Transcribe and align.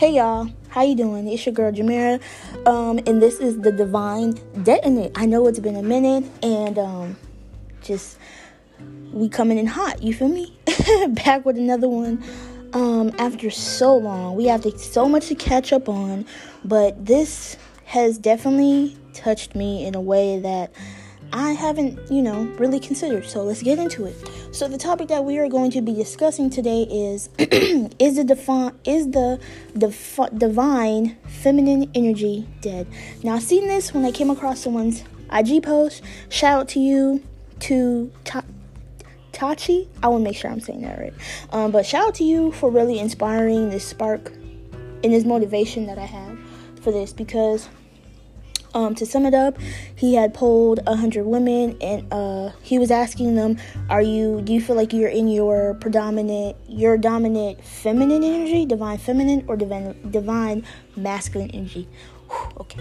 Hey 0.00 0.14
y'all, 0.14 0.48
how 0.70 0.80
you 0.80 0.94
doing? 0.94 1.28
It's 1.28 1.44
your 1.44 1.52
girl 1.52 1.70
Jamira, 1.70 2.22
um, 2.66 3.00
and 3.06 3.20
this 3.20 3.38
is 3.38 3.58
the 3.58 3.70
Divine 3.70 4.32
Detonate. 4.62 5.12
I 5.14 5.26
know 5.26 5.46
it's 5.46 5.58
been 5.58 5.76
a 5.76 5.82
minute, 5.82 6.24
and 6.42 6.78
um, 6.78 7.16
just 7.82 8.16
we 9.12 9.28
coming 9.28 9.58
in 9.58 9.66
hot. 9.66 10.02
You 10.02 10.14
feel 10.14 10.28
me? 10.28 10.56
Back 11.10 11.44
with 11.44 11.58
another 11.58 11.86
one. 11.86 12.24
Um, 12.72 13.12
after 13.18 13.50
so 13.50 13.94
long, 13.94 14.36
we 14.36 14.46
have 14.46 14.62
to, 14.62 14.78
so 14.78 15.06
much 15.06 15.26
to 15.26 15.34
catch 15.34 15.70
up 15.70 15.86
on, 15.86 16.24
but 16.64 17.04
this 17.04 17.58
has 17.84 18.16
definitely 18.16 18.96
touched 19.12 19.54
me 19.54 19.84
in 19.84 19.94
a 19.94 20.00
way 20.00 20.40
that 20.40 20.72
I 21.32 21.52
haven't, 21.52 22.10
you 22.10 22.22
know, 22.22 22.44
really 22.58 22.80
considered. 22.80 23.26
So 23.26 23.42
let's 23.42 23.62
get 23.62 23.78
into 23.78 24.06
it. 24.06 24.16
So 24.52 24.68
the 24.68 24.78
topic 24.78 25.08
that 25.08 25.24
we 25.24 25.38
are 25.38 25.48
going 25.48 25.70
to 25.72 25.80
be 25.80 25.94
discussing 25.94 26.50
today 26.50 26.82
is 26.82 27.28
is 27.38 28.16
the 28.16 28.24
defi- 28.24 28.76
is 28.84 29.10
the 29.10 29.40
defi- 29.76 30.36
divine 30.36 31.16
feminine 31.26 31.90
energy 31.94 32.46
dead? 32.60 32.86
Now, 33.22 33.34
I've 33.36 33.42
seen 33.42 33.68
this 33.68 33.94
when 33.94 34.04
I 34.04 34.10
came 34.10 34.30
across 34.30 34.60
someone's 34.60 35.04
IG 35.32 35.62
post. 35.62 36.02
Shout 36.28 36.62
out 36.62 36.68
to 36.70 36.80
you 36.80 37.22
to 37.60 38.10
ta- 38.24 38.44
Tachi. 39.32 39.86
I 40.02 40.08
want 40.08 40.22
to 40.22 40.24
make 40.24 40.36
sure 40.36 40.50
I'm 40.50 40.60
saying 40.60 40.82
that 40.82 40.98
right. 40.98 41.14
Um, 41.50 41.70
but 41.70 41.86
shout 41.86 42.08
out 42.08 42.14
to 42.16 42.24
you 42.24 42.52
for 42.52 42.70
really 42.70 42.98
inspiring 42.98 43.70
this 43.70 43.86
spark 43.86 44.32
and 45.02 45.12
this 45.12 45.24
motivation 45.24 45.86
that 45.86 45.98
I 45.98 46.06
had 46.06 46.36
for 46.82 46.92
this 46.92 47.12
because 47.12 47.68
um, 48.74 48.94
to 48.96 49.06
sum 49.06 49.26
it 49.26 49.34
up, 49.34 49.58
he 49.94 50.14
had 50.14 50.34
polled 50.34 50.80
a 50.86 50.96
hundred 50.96 51.24
women, 51.24 51.76
and 51.80 52.06
uh, 52.12 52.50
he 52.62 52.78
was 52.78 52.90
asking 52.90 53.34
them, 53.34 53.58
"Are 53.88 54.02
you? 54.02 54.40
Do 54.42 54.52
you 54.52 54.60
feel 54.60 54.76
like 54.76 54.92
you're 54.92 55.08
in 55.08 55.28
your 55.28 55.74
predominant, 55.74 56.56
your 56.68 56.96
dominant 56.96 57.64
feminine 57.64 58.22
energy, 58.22 58.66
divine 58.66 58.98
feminine, 58.98 59.44
or 59.48 59.56
divine 59.56 60.10
divine 60.10 60.64
masculine 60.96 61.50
energy?" 61.50 61.88
Whew, 62.28 62.52
okay. 62.60 62.80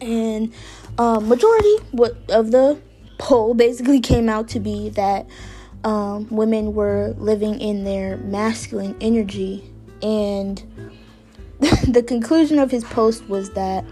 And 0.00 0.52
um, 0.98 1.28
majority 1.28 1.76
of 2.28 2.50
the 2.50 2.78
poll 3.18 3.54
basically 3.54 4.00
came 4.00 4.28
out 4.28 4.48
to 4.48 4.60
be 4.60 4.90
that 4.90 5.26
um, 5.84 6.28
women 6.30 6.74
were 6.74 7.14
living 7.18 7.60
in 7.60 7.84
their 7.84 8.18
masculine 8.18 8.96
energy, 9.00 9.70
and 10.02 10.62
the 11.88 12.04
conclusion 12.06 12.58
of 12.58 12.70
his 12.70 12.84
post 12.84 13.28
was 13.28 13.50
that 13.50 13.84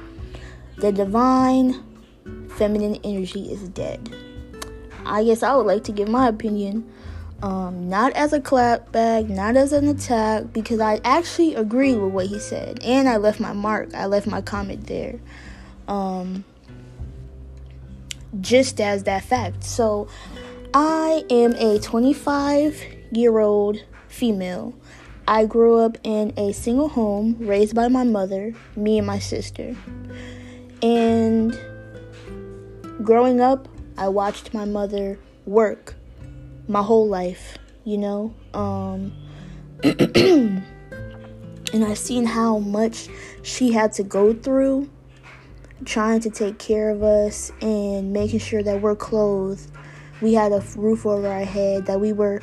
the 0.79 0.93
divine 0.93 1.83
feminine 2.57 2.97
energy 3.05 3.51
is 3.51 3.69
dead. 3.69 4.15
I 5.05 5.25
guess 5.25 5.43
I 5.43 5.55
would 5.55 5.67
like 5.67 5.85
to 5.85 5.93
give 5.93 6.09
my 6.09 6.29
opinion, 6.29 6.91
um, 7.43 7.89
not 7.89 8.13
as 8.13 8.33
a 8.33 8.41
clapback, 8.41 9.29
not 9.29 9.57
as 9.57 9.73
an 9.73 9.89
attack, 9.89 10.53
because 10.53 10.81
I 10.81 11.01
actually 11.05 11.55
agree 11.55 11.95
with 11.97 12.13
what 12.13 12.27
he 12.27 12.39
said, 12.39 12.81
and 12.83 13.09
I 13.09 13.17
left 13.17 13.41
my 13.41 13.53
mark. 13.53 13.95
I 13.95 14.07
left 14.07 14.27
my 14.27 14.41
comment 14.41 14.87
there, 14.87 15.19
um, 15.89 16.45
just 18.41 18.81
as 18.81 19.05
that 19.05 19.25
fact. 19.25 19.65
So, 19.65 20.09
I 20.75 21.25
am 21.29 21.55
a 21.57 21.79
25 21.81 22.83
year 23.11 23.39
old 23.41 23.85
female. 24.09 24.75
I 25.29 25.45
grew 25.45 25.79
up 25.79 25.99
in 26.03 26.33
a 26.37 26.53
single 26.53 26.89
home 26.89 27.37
raised 27.39 27.75
by 27.75 27.89
my 27.89 28.05
mother, 28.05 28.55
me 28.75 28.99
and 28.99 29.07
my 29.07 29.19
sister. 29.19 29.77
And 30.83 31.59
growing 33.03 33.41
up, 33.41 33.69
I 33.97 34.09
watched 34.09 34.53
my 34.53 34.65
mother 34.65 35.19
work 35.47 35.95
my 36.69 36.83
whole 36.83 37.09
life, 37.09 37.59
you 37.85 37.99
know. 37.99 38.35
Um, 38.55 39.13
and 39.83 40.65
I've 41.85 41.99
seen 41.99 42.25
how 42.25 42.59
much 42.59 43.09
she 43.43 43.73
had 43.73 43.93
to 43.95 44.03
go 44.03 44.33
through 44.33 44.91
trying 45.85 46.21
to 46.21 46.31
take 46.31 46.59
care 46.59 46.91
of 46.91 47.03
us 47.03 47.51
and 47.61 48.13
making 48.13 48.39
sure 48.39 48.63
that 48.63 48.81
we're 48.81 48.97
clothed. 48.97 49.71
We 50.21 50.35
had 50.35 50.53
a 50.53 50.63
roof 50.77 51.05
over 51.05 51.27
our 51.27 51.45
head, 51.45 51.87
that 51.87 52.01
we 52.01 52.13
were 52.13 52.41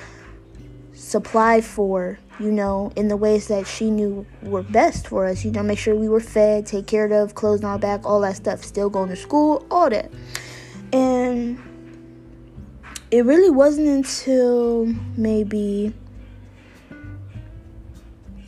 supplied 0.99 1.63
for, 1.63 2.19
you 2.39 2.51
know, 2.51 2.91
in 2.95 3.07
the 3.07 3.17
ways 3.17 3.47
that 3.47 3.65
she 3.65 3.89
knew 3.89 4.25
were 4.43 4.63
best 4.63 5.07
for 5.07 5.25
us. 5.25 5.45
You 5.45 5.51
know, 5.51 5.63
make 5.63 5.79
sure 5.79 5.95
we 5.95 6.09
were 6.09 6.19
fed, 6.19 6.65
take 6.65 6.87
care 6.87 7.11
of, 7.11 7.35
clothes 7.35 7.63
on 7.63 7.71
our 7.71 7.79
back, 7.79 8.05
all 8.05 8.19
that 8.21 8.35
stuff. 8.35 8.63
Still 8.63 8.89
going 8.89 9.09
to 9.09 9.15
school, 9.15 9.65
all 9.71 9.89
that. 9.89 10.11
And 10.91 11.57
it 13.11 13.25
really 13.25 13.49
wasn't 13.49 13.87
until 13.87 14.85
maybe 15.17 15.93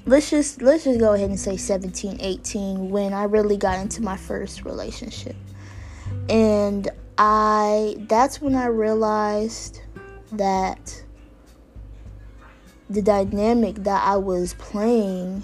let's 0.05 0.29
just 0.29 0.61
let's 0.61 0.83
just 0.83 0.99
go 0.99 1.13
ahead 1.13 1.29
and 1.29 1.39
say 1.39 1.55
17 1.55 2.17
18 2.19 2.89
when 2.89 3.13
i 3.13 3.23
really 3.23 3.55
got 3.55 3.79
into 3.79 4.01
my 4.01 4.17
first 4.17 4.65
relationship 4.65 5.35
and 6.27 6.89
i 7.19 7.95
that's 8.09 8.41
when 8.41 8.55
i 8.55 8.65
realized 8.65 9.81
that 10.31 11.03
the 12.91 13.01
dynamic 13.01 13.75
that 13.83 14.05
I 14.05 14.17
was 14.17 14.53
playing 14.55 15.43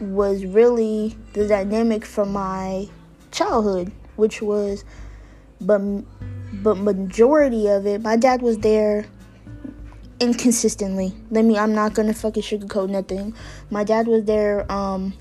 was 0.00 0.44
really 0.44 1.16
the 1.34 1.46
dynamic 1.46 2.04
from 2.04 2.32
my 2.32 2.88
childhood, 3.30 3.92
which 4.16 4.40
was 4.40 4.84
but 5.60 5.80
but 6.62 6.76
majority 6.76 7.68
of 7.68 7.86
it, 7.86 8.00
my 8.00 8.16
dad 8.16 8.40
was 8.40 8.58
there 8.58 9.06
inconsistently. 10.18 11.12
Let 11.30 11.44
me 11.44 11.58
I'm 11.58 11.74
not 11.74 11.94
gonna 11.94 12.14
fucking 12.14 12.42
sugarcoat 12.42 12.88
nothing. 12.88 13.34
My 13.70 13.84
dad 13.84 14.06
was 14.06 14.24
there 14.24 14.70
um 14.72 15.12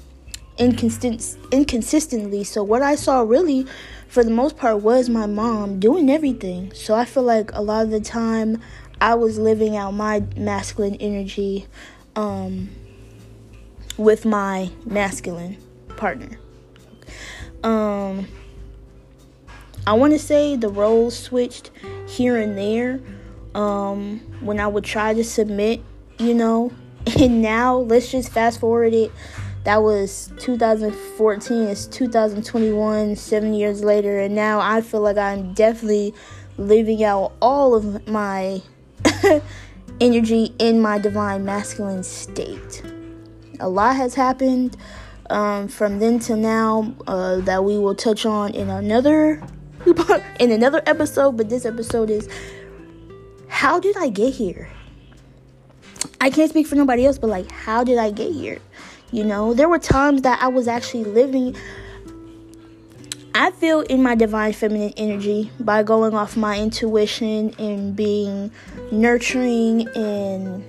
inconsistent 0.58 1.38
inconsistently. 1.52 2.44
So 2.44 2.64
what 2.64 2.82
I 2.82 2.96
saw 2.96 3.22
really 3.22 3.66
for 4.14 4.24
the 4.24 4.30
most 4.30 4.58
part 4.58 4.84
was 4.84 5.10
my 5.10 5.26
mom 5.26 5.80
doing 5.80 6.08
everything. 6.08 6.72
So 6.76 6.94
I 6.94 7.04
feel 7.04 7.24
like 7.24 7.52
a 7.54 7.62
lot 7.64 7.86
of 7.86 7.90
the 7.90 8.00
time 8.00 8.62
I 9.02 9.16
was 9.16 9.40
living 9.40 9.76
out 9.76 9.96
my 9.96 10.24
masculine 10.38 10.94
energy 10.98 11.66
um, 12.16 12.70
with 13.98 14.24
my 14.24 14.70
masculine 14.86 15.58
partner. 15.98 16.38
Um, 17.64 18.28
I 19.88 19.94
want 19.94 20.14
to 20.14 20.20
say 20.20 20.58
the 20.58 20.70
roles 20.70 21.18
switched 21.18 21.72
here 22.08 22.38
and 22.38 22.56
there 22.56 23.02
um, 23.56 24.20
when 24.42 24.60
I 24.60 24.68
would 24.68 24.84
try 24.84 25.16
to 25.16 25.24
submit, 25.24 25.82
you 26.20 26.36
know. 26.36 26.72
And 27.20 27.42
now 27.42 27.78
let's 27.78 28.12
just 28.12 28.30
fast 28.30 28.60
forward 28.60 28.94
it 28.94 29.12
that 29.64 29.82
was 29.82 30.32
2014 30.40 31.68
it's 31.68 31.86
2021 31.88 33.16
seven 33.16 33.54
years 33.54 33.84
later 33.84 34.20
and 34.20 34.36
now 34.36 34.60
i 34.60 34.82
feel 34.82 35.02
like 35.02 35.18
i'm 35.18 35.54
definitely 35.54 36.14
living 36.58 37.04
out 37.04 37.34
all 37.42 37.74
of 37.74 38.08
my 38.08 38.62
energy 40.02 40.54
in 40.60 40.82
my 40.82 40.98
divine 40.98 41.46
masculine 41.46 42.04
state. 42.04 42.84
A 43.60 43.70
lot 43.70 43.96
has 43.96 44.14
happened 44.16 44.76
um, 45.30 45.68
from 45.68 46.00
then 46.00 46.20
to 46.20 46.36
now 46.36 46.94
uh, 47.08 47.38
that 47.38 47.64
we 47.64 47.78
will 47.78 47.96
touch 47.96 48.26
on 48.26 48.54
in 48.54 48.70
another 48.70 49.42
in 50.40 50.52
another 50.52 50.82
episode 50.86 51.36
but 51.38 51.50
this 51.50 51.66
episode 51.66 52.10
is 52.10 52.30
how 53.48 53.80
did 53.80 53.96
i 53.98 54.10
get 54.10 54.34
here? 54.34 54.70
I 56.20 56.30
can't 56.30 56.50
speak 56.50 56.68
for 56.68 56.76
nobody 56.76 57.06
else 57.06 57.18
but 57.18 57.30
like 57.30 57.52
how 57.52 57.84
did 57.84 57.98
i 57.98 58.12
get 58.12 58.32
here 58.32 58.60
you 59.14 59.24
know, 59.24 59.54
there 59.54 59.70
were 59.70 59.78
times 59.78 60.24
that 60.24 60.42
I 60.42 60.48
was 60.48 60.68
actually 60.68 61.04
living. 61.04 61.56
I 63.36 63.52
feel 63.52 63.82
in 63.82 64.02
my 64.02 64.16
divine 64.16 64.54
feminine 64.54 64.94
energy 64.98 65.52
by 65.60 65.84
going 65.84 66.16
off 66.16 66.36
my 66.36 66.58
intuition 66.58 67.54
and 67.60 67.96
being 67.96 68.52
nurturing 68.92 69.88
and 69.90 70.64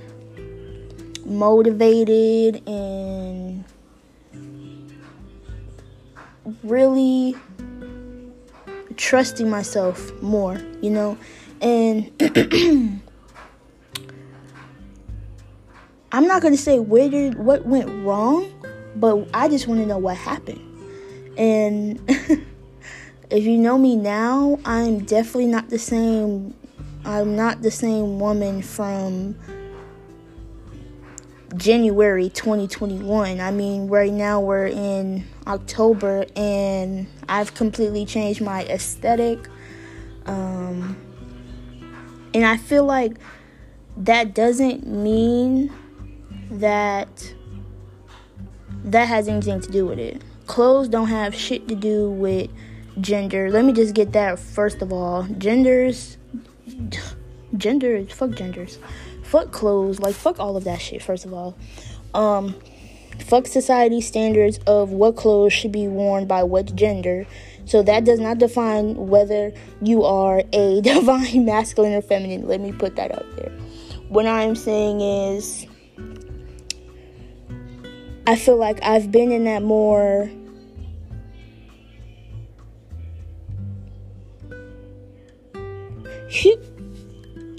motivated 1.24 2.62
and 2.69 3.64
really 6.62 7.34
trusting 8.98 9.48
myself 9.48 10.12
more, 10.20 10.60
you 10.82 10.90
know. 10.90 11.16
And 11.62 12.12
I'm 16.14 16.28
not 16.28 16.43
gonna 16.43 16.56
say 16.56 16.78
where 16.78 17.11
did 17.11 17.34
what 17.34 17.66
went 17.66 17.88
wrong, 18.05 18.49
but 18.94 19.28
I 19.34 19.49
just 19.49 19.66
want 19.66 19.81
to 19.81 19.87
know 19.87 19.99
what 19.99 20.16
happened. 20.16 20.61
And 21.37 22.00
if 23.31 23.43
you 23.43 23.58
know 23.58 23.76
me 23.76 23.96
now, 23.96 24.61
I'm 24.64 25.00
definitely 25.00 25.46
not 25.46 25.70
the 25.70 25.78
same. 25.81 26.55
I'm 27.05 27.34
not 27.34 27.62
the 27.62 27.70
same 27.72 28.20
woman 28.20 28.62
from 28.62 29.34
January 31.56 32.28
2021. 32.28 33.40
I 33.40 33.50
mean, 33.50 33.88
right 33.88 34.12
now 34.12 34.40
we're 34.40 34.69
in 34.69 35.25
October, 35.49 36.26
and 36.37 37.08
I've 37.28 37.55
completely 37.55 38.06
changed 38.06 38.40
my 38.40 38.64
aesthetic. 38.67 39.49
Um, 40.26 40.96
and 42.32 42.46
I 42.46 42.56
feel 42.56 42.84
like 42.84 43.17
that 43.96 44.32
doesn't 44.32 44.87
mean 44.87 45.72
that 46.60 47.34
that 48.84 49.08
has 49.08 49.28
anything 49.28 49.60
to 49.60 49.70
do 49.70 49.86
with 49.86 49.98
it. 49.98 50.22
Clothes 50.46 50.88
don't 50.88 51.08
have 51.08 51.34
shit 51.34 51.68
to 51.68 51.74
do 51.74 52.10
with 52.10 52.50
gender. 53.00 53.50
Let 53.50 53.64
me 53.64 53.72
just 53.72 53.94
get 53.94 54.12
that 54.12 54.38
first 54.38 54.82
of 54.82 54.92
all. 54.92 55.24
Genders 55.38 56.18
genders 57.56 58.12
fuck 58.12 58.32
genders. 58.32 58.78
Fuck 59.22 59.52
clothes, 59.52 60.00
like 60.00 60.14
fuck 60.14 60.38
all 60.38 60.56
of 60.56 60.64
that 60.64 60.80
shit 60.80 61.02
first 61.02 61.24
of 61.24 61.32
all. 61.32 61.56
Um 62.12 62.54
fuck 63.20 63.46
society 63.46 64.00
standards 64.00 64.58
of 64.66 64.90
what 64.90 65.16
clothes 65.16 65.52
should 65.52 65.72
be 65.72 65.88
worn 65.88 66.26
by 66.26 66.42
what 66.42 66.74
gender. 66.74 67.26
So 67.66 67.82
that 67.82 68.04
does 68.04 68.20
not 68.20 68.38
define 68.38 68.94
whether 69.08 69.52
you 69.80 70.04
are 70.04 70.42
a 70.52 70.80
divine 70.82 71.44
masculine 71.44 71.94
or 71.94 72.02
feminine. 72.02 72.46
Let 72.46 72.60
me 72.60 72.72
put 72.72 72.96
that 72.96 73.12
out 73.12 73.24
there. 73.36 73.50
What 74.08 74.26
I'm 74.26 74.54
saying 74.54 75.00
is 75.00 75.66
I 78.26 78.36
feel 78.36 78.56
like 78.56 78.82
I've 78.82 79.12
been 79.12 79.32
in 79.32 79.44
that 79.44 79.62
more 79.62 80.30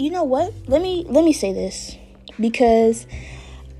you 0.05 0.11
know 0.11 0.23
what? 0.23 0.53
Let 0.67 0.81
me 0.81 1.05
let 1.07 1.23
me 1.23 1.33
say 1.33 1.51
this 1.53 1.95
because 2.39 3.07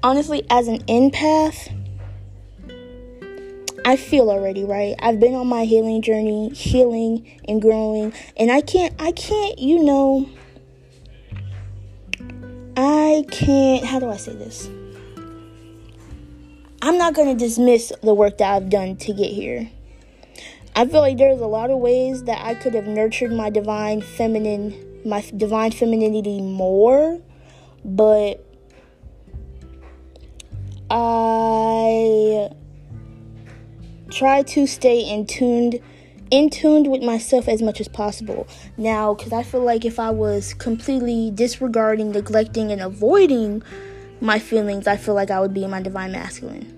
honestly 0.01 0.43
as 0.49 0.67
an 0.67 0.79
empath 0.85 1.71
I 3.85 3.97
feel 3.97 4.31
already, 4.31 4.63
right? 4.63 4.95
I've 4.97 5.19
been 5.19 5.35
on 5.35 5.45
my 5.45 5.65
healing 5.65 6.01
journey, 6.01 6.49
healing 6.49 7.39
and 7.47 7.61
growing, 7.61 8.11
and 8.37 8.51
I 8.51 8.61
can't 8.61 8.99
I 8.99 9.11
can't, 9.11 9.59
you 9.59 9.83
know, 9.83 10.27
I 12.75 13.23
can't 13.29 13.85
how 13.85 13.99
do 13.99 14.09
I 14.09 14.17
say 14.17 14.33
this? 14.33 14.67
I'm 16.85 16.99
not 16.99 17.15
going 17.15 17.35
to 17.35 17.45
dismiss 17.45 17.91
the 18.03 18.13
work 18.13 18.37
that 18.37 18.53
I've 18.53 18.69
done 18.69 18.95
to 18.97 19.11
get 19.11 19.31
here. 19.31 19.71
I 20.75 20.85
feel 20.85 21.01
like 21.01 21.17
there's 21.17 21.41
a 21.41 21.47
lot 21.47 21.71
of 21.71 21.79
ways 21.79 22.25
that 22.25 22.45
I 22.45 22.53
could 22.53 22.75
have 22.75 22.85
nurtured 22.85 23.31
my 23.31 23.49
divine 23.49 24.01
feminine, 24.01 25.01
my 25.03 25.25
divine 25.35 25.71
femininity 25.71 26.41
more, 26.41 27.19
but 27.83 28.45
I 30.91 32.51
try 34.11 34.43
to 34.43 34.67
stay 34.67 34.99
in 34.99 35.25
tuned 35.25 35.79
in 36.29 36.51
tuned 36.51 36.91
with 36.91 37.01
myself 37.01 37.47
as 37.47 37.63
much 37.63 37.81
as 37.81 37.87
possible. 37.87 38.47
Now, 38.77 39.15
cuz 39.15 39.33
I 39.33 39.41
feel 39.41 39.61
like 39.61 39.85
if 39.85 39.99
I 39.99 40.11
was 40.11 40.53
completely 40.53 41.31
disregarding, 41.31 42.11
neglecting 42.11 42.71
and 42.71 42.79
avoiding 42.79 43.63
my 44.21 44.39
feelings, 44.39 44.88
I 44.88 44.97
feel 44.97 45.13
like 45.13 45.31
I 45.31 45.39
would 45.39 45.53
be 45.53 45.63
in 45.63 45.69
my 45.69 45.81
divine 45.81 46.12
masculine. 46.12 46.71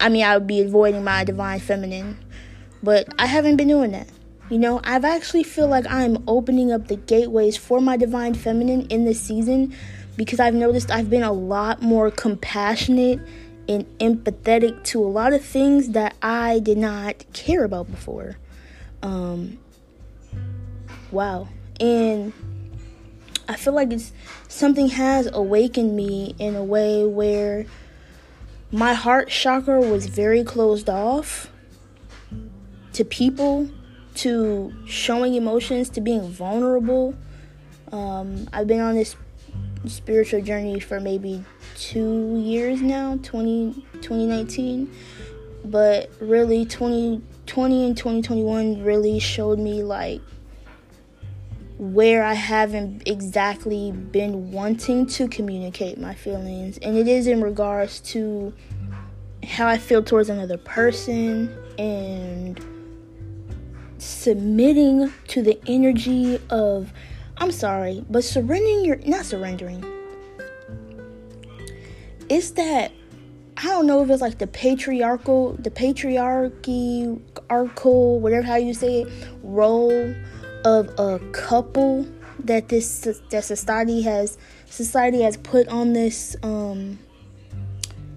I 0.00 0.08
mean, 0.08 0.24
I 0.24 0.36
would 0.36 0.46
be 0.46 0.60
avoiding 0.60 1.04
my 1.04 1.24
divine 1.24 1.60
feminine, 1.60 2.18
but 2.82 3.08
I 3.18 3.26
haven't 3.26 3.56
been 3.56 3.68
doing 3.68 3.92
that. 3.92 4.08
You 4.50 4.58
know, 4.58 4.80
I've 4.84 5.04
actually 5.04 5.42
feel 5.42 5.66
like 5.66 5.86
I'm 5.88 6.22
opening 6.28 6.70
up 6.70 6.86
the 6.86 6.96
gateways 6.96 7.56
for 7.56 7.80
my 7.80 7.96
divine 7.96 8.34
feminine 8.34 8.86
in 8.88 9.04
this 9.04 9.20
season 9.20 9.74
because 10.16 10.38
I've 10.38 10.54
noticed 10.54 10.90
I've 10.90 11.10
been 11.10 11.22
a 11.22 11.32
lot 11.32 11.82
more 11.82 12.10
compassionate 12.10 13.20
and 13.68 13.86
empathetic 13.98 14.84
to 14.84 15.04
a 15.04 15.08
lot 15.08 15.32
of 15.32 15.44
things 15.44 15.90
that 15.90 16.14
I 16.22 16.60
did 16.60 16.78
not 16.78 17.24
care 17.32 17.64
about 17.64 17.90
before. 17.90 18.38
Um, 19.02 19.58
wow. 21.10 21.48
And 21.80 22.32
I 23.48 23.56
feel 23.56 23.72
like 23.72 23.92
it's 23.92 24.12
something 24.48 24.88
has 24.88 25.28
awakened 25.32 25.94
me 25.94 26.34
in 26.38 26.56
a 26.56 26.64
way 26.64 27.04
where 27.04 27.66
my 28.72 28.94
heart 28.94 29.28
chakra 29.28 29.80
was 29.80 30.06
very 30.06 30.42
closed 30.42 30.90
off 30.90 31.50
to 32.92 33.04
people, 33.04 33.70
to 34.16 34.74
showing 34.86 35.34
emotions, 35.34 35.88
to 35.90 36.00
being 36.00 36.28
vulnerable. 36.28 37.14
Um, 37.92 38.48
I've 38.52 38.66
been 38.66 38.80
on 38.80 38.94
this 38.94 39.16
spiritual 39.86 40.40
journey 40.40 40.80
for 40.80 40.98
maybe 40.98 41.44
two 41.76 42.40
years 42.42 42.82
now 42.82 43.18
20, 43.22 43.74
2019 44.00 44.90
but 45.66 46.10
really 46.20 46.64
2020 46.64 47.86
and 47.86 47.96
2021 47.96 48.82
really 48.82 49.18
showed 49.18 49.58
me 49.58 49.82
like 49.82 50.20
where 51.78 52.22
I 52.22 52.34
haven't 52.34 53.02
exactly 53.06 53.92
been 53.92 54.50
wanting 54.50 55.06
to 55.06 55.28
communicate 55.28 55.98
my 55.98 56.14
feelings, 56.14 56.78
and 56.78 56.96
it 56.96 57.06
is 57.06 57.26
in 57.26 57.42
regards 57.42 58.00
to 58.12 58.54
how 59.44 59.66
I 59.68 59.78
feel 59.78 60.02
towards 60.02 60.28
another 60.28 60.56
person 60.56 61.54
and 61.78 62.58
submitting 63.98 65.12
to 65.28 65.42
the 65.42 65.58
energy 65.66 66.40
of 66.50 66.92
I'm 67.38 67.52
sorry, 67.52 68.02
but 68.08 68.24
surrendering 68.24 68.84
your 68.84 68.96
not 69.04 69.26
surrendering. 69.26 69.84
It's 72.30 72.52
that 72.52 72.92
I 73.58 73.64
don't 73.64 73.86
know 73.86 74.02
if 74.02 74.10
it's 74.10 74.22
like 74.22 74.38
the 74.38 74.46
patriarchal, 74.46 75.52
the 75.54 75.70
patriarchy, 75.70 77.20
archal, 77.48 78.20
whatever 78.20 78.46
how 78.46 78.56
you 78.56 78.74
say 78.74 79.02
it, 79.02 79.08
role 79.42 80.14
of 80.66 80.90
a 80.98 81.20
couple 81.30 82.04
that 82.40 82.68
this 82.68 83.20
that 83.30 83.44
society 83.44 84.02
has 84.02 84.36
society 84.66 85.22
has 85.22 85.36
put 85.36 85.68
on 85.68 85.92
this 85.92 86.34
um 86.42 86.98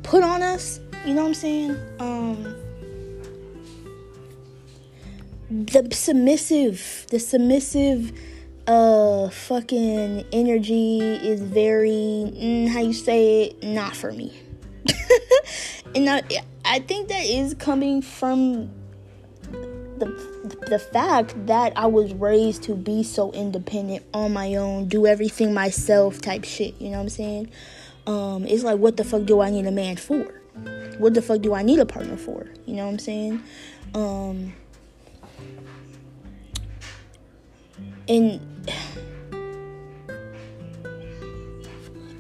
put 0.02 0.24
on 0.24 0.42
us 0.42 0.80
you 1.06 1.14
know 1.14 1.22
what 1.22 1.28
i'm 1.30 1.34
saying? 1.34 1.78
Um 2.00 2.56
the 5.52 5.88
submissive 5.92 7.06
the 7.10 7.20
submissive 7.20 8.12
uh 8.68 9.30
fucking 9.30 10.26
energy 10.34 11.00
is 11.00 11.42
very 11.42 11.90
mm, 12.36 12.68
how 12.68 12.82
you 12.82 12.94
say 12.94 13.44
it 13.46 13.64
not 13.64 13.96
for 13.96 14.12
me. 14.12 14.34
And 15.96 16.08
I, 16.08 16.22
I 16.66 16.80
think 16.80 17.08
that 17.08 17.26
is 17.26 17.56
coming 17.56 18.02
from 18.02 18.70
the 19.98 20.39
the 20.50 20.80
fact 20.80 21.36
that 21.48 21.74
I 21.76 21.88
was 21.88 22.14
raised 22.14 22.64
to 22.64 22.76
be 22.76 23.04
so 23.04 23.32
independent 23.32 24.06
on 24.14 24.34
my 24.34 24.56
own, 24.56 24.88
do 24.88 25.06
everything 25.06 25.54
myself 25.54 26.22
type 26.22 26.44
shit, 26.44 26.80
you 26.80 26.90
know 26.90 26.98
what 26.98 27.04
I'm 27.04 27.10
saying? 27.10 27.52
Um, 28.08 28.46
it's 28.46 28.64
like 28.64 28.80
what 28.80 28.98
the 28.98 29.04
fuck 29.04 29.26
do 29.26 29.42
I 29.42 29.50
need 29.50 29.66
a 29.66 29.72
man 29.72 29.98
for? 29.98 30.24
What 30.98 31.14
the 31.14 31.22
fuck 31.22 31.42
do 31.42 31.54
I 31.54 31.62
need 31.62 31.80
a 31.80 31.86
partner 31.86 32.18
for? 32.18 32.48
You 32.66 32.76
know 32.76 32.86
what 32.86 32.94
I'm 32.94 33.00
saying? 33.00 33.44
Um 33.94 34.54
and 38.08 38.42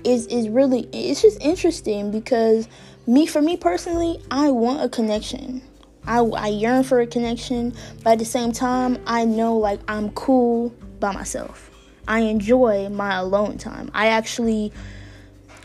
is 0.03 0.27
is 0.27 0.47
really 0.47 0.87
it's 0.93 1.21
just 1.21 1.41
interesting 1.41 2.11
because 2.11 2.67
me 3.05 3.25
for 3.25 3.41
me 3.41 3.57
personally, 3.57 4.21
I 4.29 4.51
want 4.51 4.83
a 4.83 4.89
connection. 4.89 5.61
I, 6.09 6.21
I 6.21 6.47
yearn 6.47 6.83
for 6.83 6.99
a 6.99 7.07
connection, 7.07 7.71
but 8.03 8.13
at 8.13 8.19
the 8.19 8.25
same 8.25 8.51
time, 8.51 8.97
I 9.05 9.25
know 9.25 9.55
like 9.55 9.79
I'm 9.87 10.09
cool 10.09 10.69
by 10.99 11.13
myself. 11.13 11.69
I 12.07 12.21
enjoy 12.21 12.89
my 12.89 13.17
alone 13.17 13.59
time. 13.59 13.91
I 13.93 14.07
actually 14.07 14.73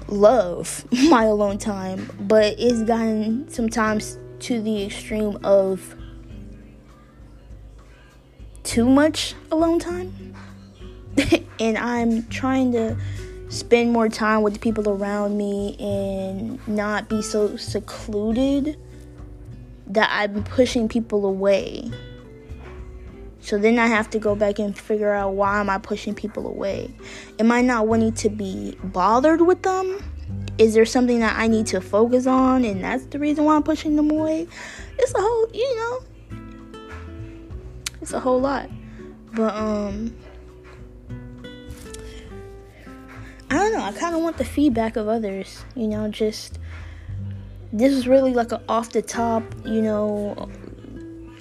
love 0.06 0.84
my 1.08 1.24
alone 1.24 1.56
time, 1.56 2.10
but 2.20 2.56
it's 2.58 2.82
gotten 2.82 3.48
sometimes 3.48 4.18
to 4.40 4.60
the 4.60 4.84
extreme 4.84 5.38
of 5.42 5.96
too 8.64 8.84
much 8.84 9.34
alone 9.50 9.78
time. 9.78 10.34
and 11.58 11.78
I'm 11.78 12.28
trying 12.28 12.72
to 12.72 12.98
spend 13.48 13.92
more 13.92 14.10
time 14.10 14.42
with 14.42 14.52
the 14.52 14.58
people 14.58 14.90
around 14.90 15.38
me 15.38 15.74
and 15.78 16.68
not 16.68 17.08
be 17.08 17.22
so 17.22 17.56
secluded 17.56 18.78
that 19.88 20.08
I'm 20.12 20.42
pushing 20.44 20.88
people 20.88 21.26
away. 21.26 21.90
So 23.40 23.58
then 23.58 23.78
I 23.78 23.86
have 23.86 24.08
to 24.10 24.18
go 24.18 24.34
back 24.34 24.58
and 24.58 24.76
figure 24.76 25.12
out 25.12 25.34
why 25.34 25.60
am 25.60 25.68
I 25.68 25.76
pushing 25.76 26.14
people 26.14 26.46
away? 26.46 26.94
Am 27.38 27.52
I 27.52 27.60
not 27.60 27.86
wanting 27.86 28.12
to 28.14 28.30
be 28.30 28.78
bothered 28.82 29.42
with 29.42 29.62
them? 29.62 30.02
Is 30.56 30.72
there 30.72 30.86
something 30.86 31.20
that 31.20 31.36
I 31.36 31.46
need 31.46 31.66
to 31.66 31.80
focus 31.80 32.26
on 32.26 32.64
and 32.64 32.82
that's 32.82 33.04
the 33.06 33.18
reason 33.18 33.44
why 33.44 33.56
I'm 33.56 33.62
pushing 33.62 33.96
them 33.96 34.10
away? 34.10 34.48
It's 34.98 35.14
a 35.14 35.20
whole, 35.20 35.48
you 35.52 35.76
know, 35.76 36.02
it's 38.00 38.12
a 38.14 38.20
whole 38.20 38.40
lot. 38.40 38.70
But 39.34 39.54
um 39.54 40.16
I 43.50 43.56
don't 43.56 43.72
know, 43.72 43.84
I 43.84 43.92
kind 43.92 44.14
of 44.14 44.22
want 44.22 44.38
the 44.38 44.44
feedback 44.44 44.96
of 44.96 45.06
others, 45.06 45.64
you 45.76 45.86
know, 45.86 46.08
just 46.08 46.58
this 47.74 47.92
is 47.92 48.06
really 48.06 48.32
like 48.32 48.52
an 48.52 48.62
off 48.68 48.90
the 48.90 49.02
top, 49.02 49.42
you 49.64 49.82
know, 49.82 50.48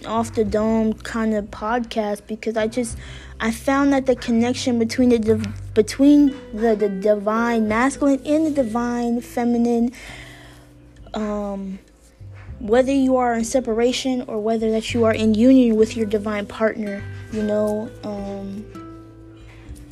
off 0.07 0.33
the 0.33 0.43
dome 0.43 0.93
kind 0.93 1.35
of 1.35 1.45
podcast 1.45 2.25
because 2.25 2.57
I 2.57 2.67
just 2.67 2.97
I 3.39 3.51
found 3.51 3.93
that 3.93 4.07
the 4.07 4.15
connection 4.15 4.79
between 4.79 5.09
the 5.09 5.19
div- 5.19 5.73
between 5.75 6.35
the, 6.51 6.75
the 6.75 6.89
divine 6.89 7.67
masculine 7.67 8.19
and 8.25 8.47
the 8.47 8.63
divine 8.63 9.21
feminine 9.21 9.91
um 11.13 11.77
whether 12.59 12.91
you 12.91 13.15
are 13.17 13.35
in 13.35 13.45
separation 13.45 14.23
or 14.23 14.39
whether 14.39 14.71
that 14.71 14.91
you 14.91 15.03
are 15.03 15.13
in 15.13 15.35
union 15.35 15.75
with 15.75 15.95
your 15.95 16.05
divine 16.07 16.47
partner, 16.47 17.03
you 17.31 17.43
know, 17.43 17.91
um 18.03 18.65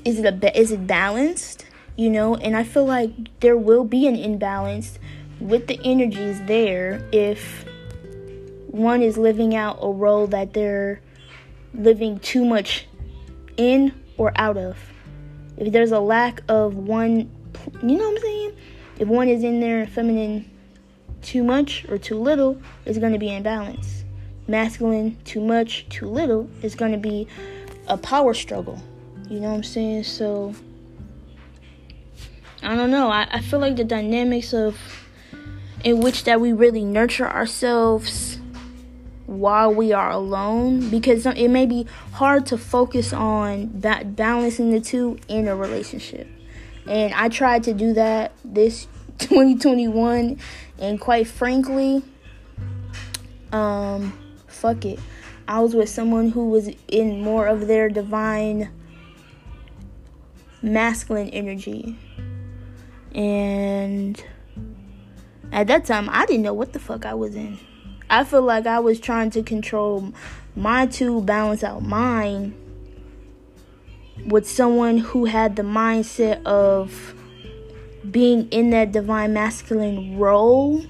is 0.06 0.18
it 0.18 0.26
a 0.26 0.60
is 0.60 0.72
it 0.72 0.88
balanced? 0.88 1.68
You 1.98 2.10
know, 2.10 2.36
and 2.36 2.58
I 2.58 2.64
feel 2.64 2.86
like 2.86 3.12
there 3.42 3.58
will 3.58 3.84
be 3.84 4.08
an 4.08 4.16
imbalance 4.16 4.98
with 5.42 5.68
the 5.68 5.80
energies 5.84 6.42
there 6.46 7.08
if 7.12 7.66
one 8.68 9.02
is 9.02 9.18
living 9.18 9.56
out 9.56 9.80
a 9.82 9.90
role 9.90 10.28
that 10.28 10.54
they're 10.54 11.02
living 11.74 12.20
too 12.20 12.46
much 12.46 12.88
in 13.58 13.94
or 14.18 14.32
out 14.36 14.58
of. 14.58 14.78
If 15.58 15.74
there's 15.74 15.92
a 15.92 16.00
lack 16.00 16.42
of 16.48 16.76
one, 16.76 17.30
you 17.82 17.98
know 17.98 18.10
what 18.10 18.18
I'm 18.18 18.22
saying? 18.22 18.58
If 19.00 19.08
one 19.08 19.28
is 19.28 19.44
in 19.44 19.60
there 19.60 19.86
feminine 19.88 20.50
too 21.22 21.44
much 21.44 21.86
or 21.90 21.98
too 21.98 22.20
little, 22.20 22.62
it's 22.86 22.98
going 22.98 23.14
to 23.14 23.20
be 23.20 23.34
imbalance. 23.34 24.04
Masculine 24.48 25.18
too 25.24 25.42
much, 25.42 25.88
too 25.90 26.08
little 26.08 26.50
is 26.62 26.76
going 26.76 26.92
to 26.92 26.98
be 26.98 27.28
a 27.88 27.98
power 27.98 28.34
struggle. 28.34 28.82
You 29.30 29.40
know 29.40 29.50
what 29.50 29.56
I'm 29.56 29.64
saying? 29.64 30.04
So, 30.04 30.54
I 32.64 32.76
don't 32.76 32.92
know. 32.92 33.10
I, 33.10 33.28
I 33.32 33.42
feel 33.42 33.60
like 33.60 33.76
the 33.76 33.84
dynamics 33.84 34.54
of 34.54 34.78
in 35.84 36.00
which 36.00 36.24
that 36.26 36.40
we 36.40 36.54
really 36.54 36.84
nurture 36.84 37.28
ourselves 37.28 38.40
while 39.26 39.74
we 39.74 39.94
are 39.94 40.12
alone 40.12 40.90
because 40.90 41.26
it 41.26 41.48
may 41.50 41.66
be 41.66 41.88
hard 42.14 42.46
to 42.46 42.58
focus 42.58 43.14
on 43.14 43.68
balancing 43.68 44.72
the 44.72 44.82
two 44.82 45.18
in 45.28 45.48
a 45.48 45.56
relationship. 45.56 46.28
And 46.88 47.14
I 47.14 47.30
tried 47.30 47.64
to 47.64 47.74
do 47.74 47.94
that 47.94 48.34
this 48.44 48.88
2021 49.20 50.40
and 50.80 51.00
quite 51.00 51.28
frankly 51.28 52.04
um 53.52 54.18
fuck 54.48 54.86
it. 54.86 55.00
I 55.48 55.60
was 55.60 55.76
with 55.76 55.90
someone 55.90 56.30
who 56.30 56.50
was 56.50 56.70
in 56.88 57.22
more 57.22 57.48
of 57.48 57.68
their 57.68 57.90
divine 57.90 58.70
masculine 60.62 61.30
energy. 61.30 61.98
And 63.14 64.24
at 65.52 65.68
that 65.68 65.86
time 65.86 66.10
I 66.10 66.26
didn't 66.26 66.44
know 66.44 66.54
what 66.54 66.74
the 66.74 66.80
fuck 66.80 67.06
I 67.06 67.14
was 67.14 67.36
in. 67.36 67.60
I 68.10 68.24
feel 68.24 68.42
like 68.42 68.68
I 68.68 68.80
was 68.80 69.00
trying 69.00 69.30
to 69.32 69.44
control 69.44 70.14
my 70.56 70.86
two, 70.86 71.22
balance 71.22 71.64
out 71.64 71.82
mine 71.82 72.54
with 74.28 74.48
someone 74.48 74.98
who 74.98 75.26
had 75.26 75.56
the 75.56 75.64
mindset 75.64 76.44
of 76.44 77.16
being 78.10 78.50
in 78.50 78.70
that 78.72 78.92
divine 78.92 79.34
masculine 79.34 80.18
role. 80.18 80.84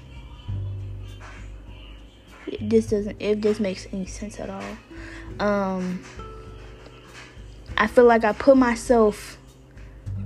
This 2.60 2.86
doesn't, 2.86 3.16
if 3.20 3.40
this 3.40 3.60
makes 3.60 3.86
any 3.92 4.06
sense 4.06 4.38
at 4.40 4.50
all. 4.50 4.76
Um, 5.38 6.02
I 7.76 7.86
feel 7.86 8.04
like 8.04 8.24
I 8.24 8.32
put 8.32 8.56
myself, 8.56 9.38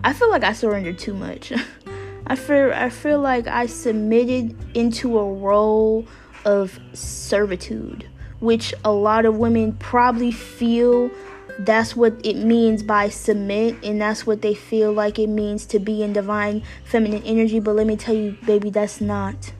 I 0.02 0.12
feel 0.12 0.30
like 0.30 0.44
I 0.44 0.52
surrendered 0.52 0.98
too 0.98 1.14
much. 1.14 1.52
I 2.26 2.34
feel, 2.34 2.72
I 2.72 2.90
feel 2.90 3.20
like 3.20 3.46
I 3.46 3.66
submitted 3.66 4.56
into 4.74 5.18
a 5.18 5.32
role 5.32 6.06
of 6.44 6.78
servitude, 6.92 8.06
which 8.40 8.74
a 8.84 8.90
lot 8.90 9.24
of 9.24 9.36
women 9.36 9.74
probably 9.74 10.32
feel 10.32 11.10
that's 11.58 11.96
what 11.96 12.14
it 12.24 12.36
means 12.36 12.82
by 12.82 13.08
submit, 13.08 13.76
and 13.82 14.00
that's 14.00 14.26
what 14.26 14.42
they 14.42 14.54
feel 14.54 14.92
like 14.92 15.18
it 15.18 15.28
means 15.28 15.66
to 15.66 15.78
be 15.78 16.02
in 16.02 16.12
divine 16.12 16.62
feminine 16.84 17.22
energy. 17.22 17.60
But 17.60 17.76
let 17.76 17.86
me 17.86 17.96
tell 17.96 18.14
you, 18.14 18.36
baby, 18.44 18.70
that's 18.70 19.00
not. 19.00 19.52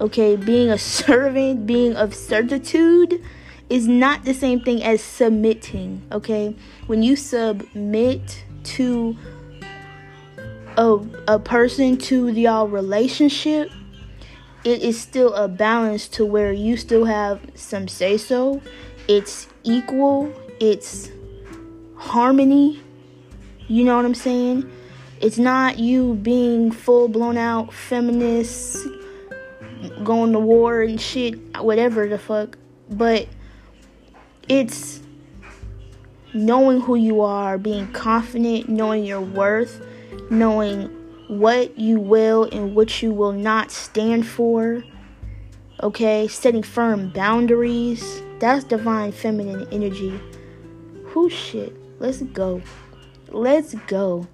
Okay, 0.00 0.36
being 0.36 0.70
a 0.70 0.78
servant, 1.02 1.66
being 1.66 1.94
of 1.96 2.14
servitude, 2.14 3.22
is 3.68 3.86
not 3.86 4.24
the 4.24 4.34
same 4.34 4.60
thing 4.60 4.82
as 4.82 5.02
submitting. 5.02 6.02
Okay, 6.10 6.56
when 6.86 7.02
you 7.02 7.14
submit 7.14 8.44
to 8.64 9.16
a, 10.78 11.00
a 11.26 11.38
person 11.40 11.98
to 11.98 12.28
y'all 12.28 12.68
relationship, 12.68 13.70
it 14.64 14.80
is 14.80 14.98
still 14.98 15.34
a 15.34 15.48
balance 15.48 16.06
to 16.08 16.24
where 16.24 16.52
you 16.52 16.76
still 16.76 17.04
have 17.04 17.40
some 17.54 17.88
say 17.88 18.16
so. 18.16 18.62
It's 19.08 19.48
equal, 19.64 20.32
it's 20.60 21.10
harmony. 21.96 22.80
You 23.66 23.84
know 23.84 23.96
what 23.96 24.04
I'm 24.04 24.14
saying? 24.14 24.70
It's 25.20 25.36
not 25.36 25.80
you 25.80 26.14
being 26.14 26.70
full 26.70 27.08
blown 27.08 27.36
out 27.36 27.74
feminist, 27.74 28.86
going 30.04 30.32
to 30.32 30.38
war 30.38 30.82
and 30.82 31.00
shit, 31.00 31.34
whatever 31.58 32.06
the 32.06 32.18
fuck. 32.18 32.56
But 32.88 33.26
it's 34.48 35.00
knowing 36.34 36.80
who 36.80 36.94
you 36.94 37.20
are, 37.20 37.58
being 37.58 37.90
confident, 37.92 38.68
knowing 38.68 39.04
your 39.04 39.20
worth, 39.20 39.82
knowing 40.30 40.88
what 41.28 41.78
you 41.78 42.00
will 42.00 42.44
and 42.44 42.74
what 42.74 43.02
you 43.02 43.12
will 43.12 43.32
not 43.32 43.70
stand 43.70 44.26
for. 44.26 44.82
Okay, 45.82 46.26
setting 46.26 46.62
firm 46.62 47.10
boundaries. 47.10 48.22
That's 48.40 48.64
divine 48.64 49.12
feminine 49.12 49.68
energy. 49.70 50.18
Who 51.06 51.30
shit? 51.30 51.74
Let's 52.00 52.22
go. 52.22 52.62
Let's 53.28 53.74
go. 53.86 54.26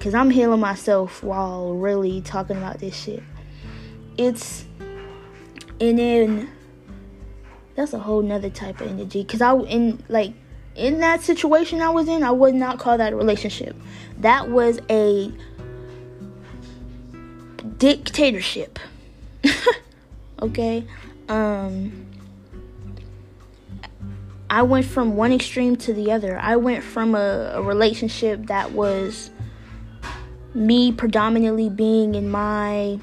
Cause 0.00 0.14
I'm 0.14 0.30
healing 0.30 0.60
myself 0.60 1.22
while 1.22 1.74
really 1.74 2.20
talking 2.20 2.58
about 2.58 2.78
this 2.78 2.94
shit. 2.94 3.22
It's 4.18 4.66
and 5.80 5.98
then 5.98 6.50
that's 7.74 7.92
a 7.92 7.98
whole 7.98 8.22
nother 8.22 8.50
type 8.50 8.80
of 8.80 8.88
energy. 8.88 9.24
Cause 9.24 9.40
I 9.40 9.54
in 9.54 10.02
like 10.08 10.34
in 10.76 11.00
that 11.00 11.22
situation 11.22 11.80
I 11.80 11.90
was 11.90 12.08
in, 12.08 12.22
I 12.22 12.30
would 12.30 12.54
not 12.54 12.78
call 12.78 12.98
that 12.98 13.12
a 13.12 13.16
relationship. 13.16 13.74
That 14.18 14.50
was 14.50 14.78
a 14.90 15.32
dictatorship. 17.78 18.78
okay? 20.42 20.86
Um 21.28 22.06
I 24.48 24.62
went 24.62 24.86
from 24.86 25.16
one 25.16 25.32
extreme 25.32 25.76
to 25.76 25.92
the 25.92 26.12
other. 26.12 26.38
I 26.38 26.56
went 26.56 26.84
from 26.84 27.14
a, 27.14 27.52
a 27.54 27.62
relationship 27.62 28.46
that 28.46 28.72
was 28.72 29.30
me 30.54 30.92
predominantly 30.92 31.68
being 31.68 32.14
in 32.14 32.30
my 32.30 32.98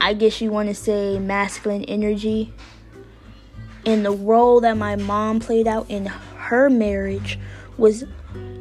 I 0.00 0.14
guess 0.14 0.40
you 0.40 0.50
want 0.50 0.68
to 0.68 0.74
say 0.74 1.18
masculine 1.18 1.84
energy 1.84 2.52
and 3.88 4.04
the 4.04 4.10
role 4.10 4.60
that 4.60 4.76
my 4.76 4.96
mom 4.96 5.40
played 5.40 5.66
out 5.66 5.88
in 5.88 6.04
her 6.04 6.68
marriage 6.68 7.38
was 7.78 8.04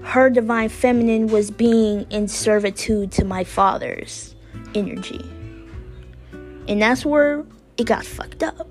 her 0.03 0.29
divine 0.29 0.69
feminine 0.69 1.27
was 1.27 1.51
being 1.51 2.10
in 2.10 2.29
servitude 2.29 3.12
to 3.12 3.25
my 3.25 3.43
father's 3.43 4.34
energy. 4.74 5.19
And 6.69 6.81
that's 6.81 7.05
where 7.05 7.46
it 7.75 7.86
got 7.88 8.05
fucked 8.05 8.41
up. 8.41 8.69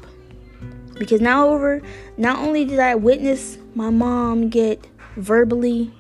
Because 0.98 1.20
now 1.20 1.46
over 1.48 1.82
not 2.16 2.38
only 2.38 2.64
did 2.64 2.78
I 2.78 2.94
witness 2.94 3.58
my 3.75 3.90
mom 3.90 4.48
get 4.48 4.82
verbally 5.16 5.92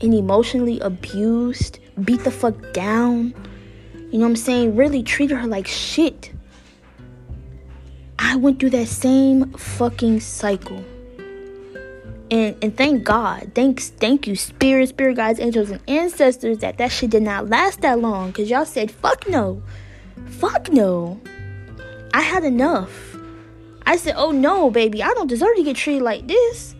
and 0.00 0.12
emotionally 0.12 0.80
abused, 0.80 1.78
beat 2.02 2.24
the 2.24 2.32
fuck 2.32 2.72
down, 2.72 3.34
you 4.10 4.18
know 4.18 4.24
what 4.24 4.30
I'm 4.30 4.36
saying, 4.36 4.74
really 4.74 5.04
treated 5.04 5.36
her 5.36 5.46
like 5.46 5.68
shit. 5.68 6.31
I 8.32 8.36
went 8.36 8.58
through 8.58 8.70
that 8.70 8.88
same 8.88 9.52
fucking 9.52 10.20
cycle 10.20 10.82
and 12.30 12.56
and 12.62 12.74
thank 12.74 13.04
God, 13.04 13.52
thanks, 13.54 13.90
thank 13.90 14.26
you, 14.26 14.36
spirit, 14.36 14.88
spirit 14.88 15.16
guides, 15.16 15.38
angels, 15.38 15.68
and 15.68 15.82
ancestors 15.86 16.56
that 16.58 16.78
that 16.78 16.90
shit 16.90 17.10
did 17.10 17.22
not 17.22 17.50
last 17.50 17.82
that 17.82 17.98
long. 17.98 18.32
Cause 18.32 18.48
y'all 18.48 18.64
said 18.64 18.90
fuck 18.90 19.28
no, 19.28 19.62
fuck 20.24 20.72
no. 20.72 21.20
I 22.14 22.22
had 22.22 22.42
enough. 22.42 23.18
I 23.84 23.98
said, 23.98 24.14
oh 24.16 24.30
no, 24.30 24.70
baby, 24.70 25.02
I 25.02 25.12
don't 25.12 25.26
deserve 25.26 25.54
to 25.56 25.62
get 25.62 25.76
treated 25.76 26.02
like 26.02 26.26
this. 26.26 26.74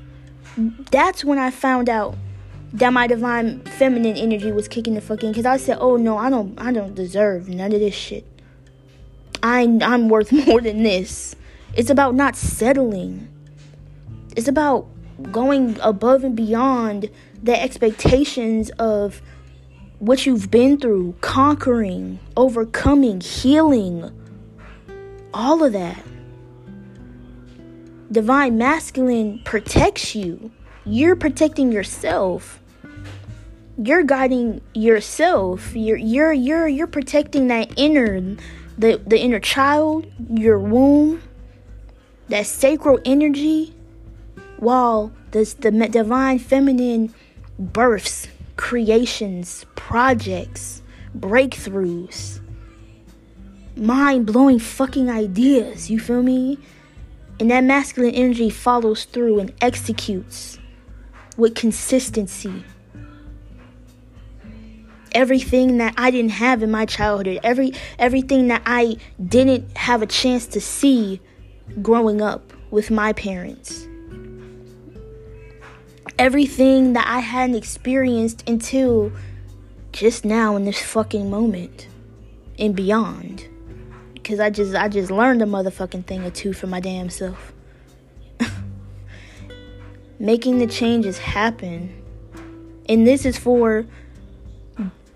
That's 0.91 1.23
when 1.23 1.39
I 1.39 1.51
found 1.51 1.91
out 1.91 2.17
that 2.73 2.95
my 2.95 3.07
divine 3.07 3.61
feminine 3.65 4.17
energy 4.17 4.53
was 4.53 4.69
kicking 4.69 4.95
the 4.95 5.03
fuck 5.03 5.23
in. 5.23 5.35
Cause 5.35 5.45
I 5.45 5.59
said, 5.59 5.77
oh 5.83 5.99
no, 5.99 6.17
I 6.17 6.31
don't, 6.31 6.59
I 6.59 6.73
don't 6.73 6.95
deserve 6.95 7.51
none 7.51 7.75
of 7.75 7.81
this 7.81 7.95
shit. 7.95 8.27
I, 9.43 9.65
I'm 9.83 10.09
worth 10.09 10.33
more 10.47 10.63
than 10.63 10.83
this. 10.83 11.37
It's 11.75 11.91
about 11.91 12.15
not 12.15 12.37
settling. 12.37 13.29
It's 14.37 14.49
about 14.49 14.87
going 15.31 15.79
above 15.83 16.25
and 16.25 16.37
beyond 16.37 17.11
the 17.43 17.61
expectations 17.61 18.71
of 18.79 19.23
what 19.99 20.27
you've 20.27 20.51
been 20.51 20.79
through, 20.79 21.15
conquering, 21.21 22.19
overcoming, 22.37 23.21
healing, 23.21 24.11
all 25.35 25.65
of 25.65 25.73
that. 25.73 26.03
divine 28.11 28.59
masculine 28.59 29.41
protects 29.45 30.15
you. 30.15 30.51
You're 30.85 31.17
protecting 31.17 31.73
yourself. 31.73 32.61
You're 33.79 34.03
guiding 34.03 34.61
yourself. 34.75 35.75
You're 35.75 35.97
you're 35.97 36.33
you're 36.33 36.69
you're 36.69 36.87
protecting 36.87 37.49
that 37.49 37.73
inner 37.77 38.21
the 38.79 39.01
the 39.07 39.19
inner 39.19 39.41
child, 39.41 40.07
your 40.31 40.59
womb, 40.59 41.23
that 42.33 42.47
sacral 42.47 42.99
energy 43.05 43.75
while 44.57 45.13
this 45.33 45.53
the 45.53 45.71
divine 45.71 46.39
feminine 46.39 47.15
births, 47.59 48.27
creations, 48.57 49.67
projects, 49.75 50.81
breakthroughs, 51.19 52.41
mind-blowing 53.77 54.59
fucking 54.59 55.11
ideas, 55.11 55.91
you 55.91 56.01
feel 56.01 56.23
me? 56.23 56.59
And 57.39 57.51
that 57.51 57.65
masculine 57.65 58.15
energy 58.15 58.49
follows 58.49 59.05
through 59.05 59.39
and 59.39 59.53
executes 59.61 60.59
with 61.37 61.55
consistency. 61.55 62.65
Everything 65.15 65.77
that 65.77 65.93
I 65.99 66.11
didn't 66.11 66.31
have 66.31 66.63
in 66.63 66.71
my 66.71 66.87
childhood, 66.87 67.41
every 67.43 67.75
everything 67.99 68.49
that 68.49 68.63
I 68.65 68.97
didn't 69.23 69.77
have 69.77 70.01
a 70.01 70.07
chance 70.07 70.47
to 70.47 70.63
see 70.63 71.21
growing 71.81 72.21
up 72.21 72.53
with 72.71 72.91
my 72.91 73.13
parents. 73.13 73.87
Everything 76.19 76.93
that 76.93 77.07
I 77.07 77.21
hadn't 77.21 77.57
experienced 77.57 78.49
until 78.49 79.13
just 79.93 80.25
now 80.25 80.57
in 80.57 80.65
this 80.65 80.81
fucking 80.83 81.31
moment 81.31 81.89
and 82.59 82.75
beyond. 82.75 83.49
Cause 84.25 84.39
I 84.39 84.51
just 84.51 84.75
I 84.75 84.89
just 84.89 85.11
learned 85.11 85.43
a 85.43 85.47
motherfucking 85.47 86.07
thing 86.07 86.25
or 86.25 86.31
two 86.31 86.53
for 86.53 86.67
my 86.67 86.81
damn 86.81 87.11
self. 87.11 87.53
Making 90.19 90.59
the 90.59 90.67
changes 90.67 91.19
happen. 91.19 91.93
And 92.89 93.07
this 93.07 93.27
is 93.27 93.37
for 93.37 93.85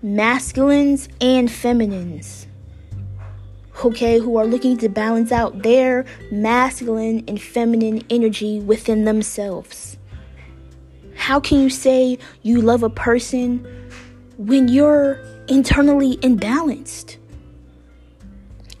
masculines 0.01 1.07
and 1.21 1.49
feminines. 1.49 2.46
Okay, 3.83 4.17
who 4.17 4.37
are 4.37 4.45
looking 4.45 4.75
to 4.77 4.89
balance 4.89 5.31
out 5.31 5.61
their 5.61 6.05
masculine 6.31 7.23
and 7.27 7.39
feminine 7.39 8.03
energy 8.09 8.59
within 8.59 9.05
themselves. 9.05 9.97
How 11.15 11.39
can 11.39 11.61
you 11.61 11.69
say 11.69 12.17
you 12.41 12.61
love 12.61 12.81
a 12.81 12.89
person 12.89 13.67
when 14.37 14.67
you're 14.67 15.19
internally 15.47 16.17
imbalanced? 16.17 17.17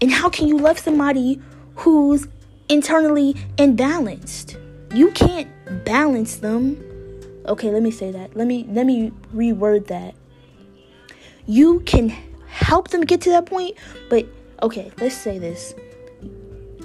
And 0.01 0.11
how 0.11 0.29
can 0.29 0.47
you 0.47 0.57
love 0.57 0.79
somebody 0.79 1.41
who's 1.75 2.27
internally 2.69 3.35
imbalanced? 3.57 4.57
You 4.95 5.11
can't 5.11 5.49
balance 5.85 6.37
them. 6.37 6.83
Okay, 7.45 7.69
let 7.69 7.83
me 7.83 7.91
say 7.91 8.11
that. 8.11 8.35
Let 8.35 8.47
me 8.47 8.65
let 8.69 8.85
me 8.85 9.11
reword 9.33 9.87
that. 9.87 10.15
You 11.45 11.81
can 11.81 12.09
help 12.47 12.89
them 12.89 13.01
get 13.01 13.21
to 13.21 13.29
that 13.29 13.45
point, 13.45 13.77
but 14.09 14.27
okay, 14.61 14.91
let's 14.99 15.15
say 15.15 15.37
this. 15.37 15.73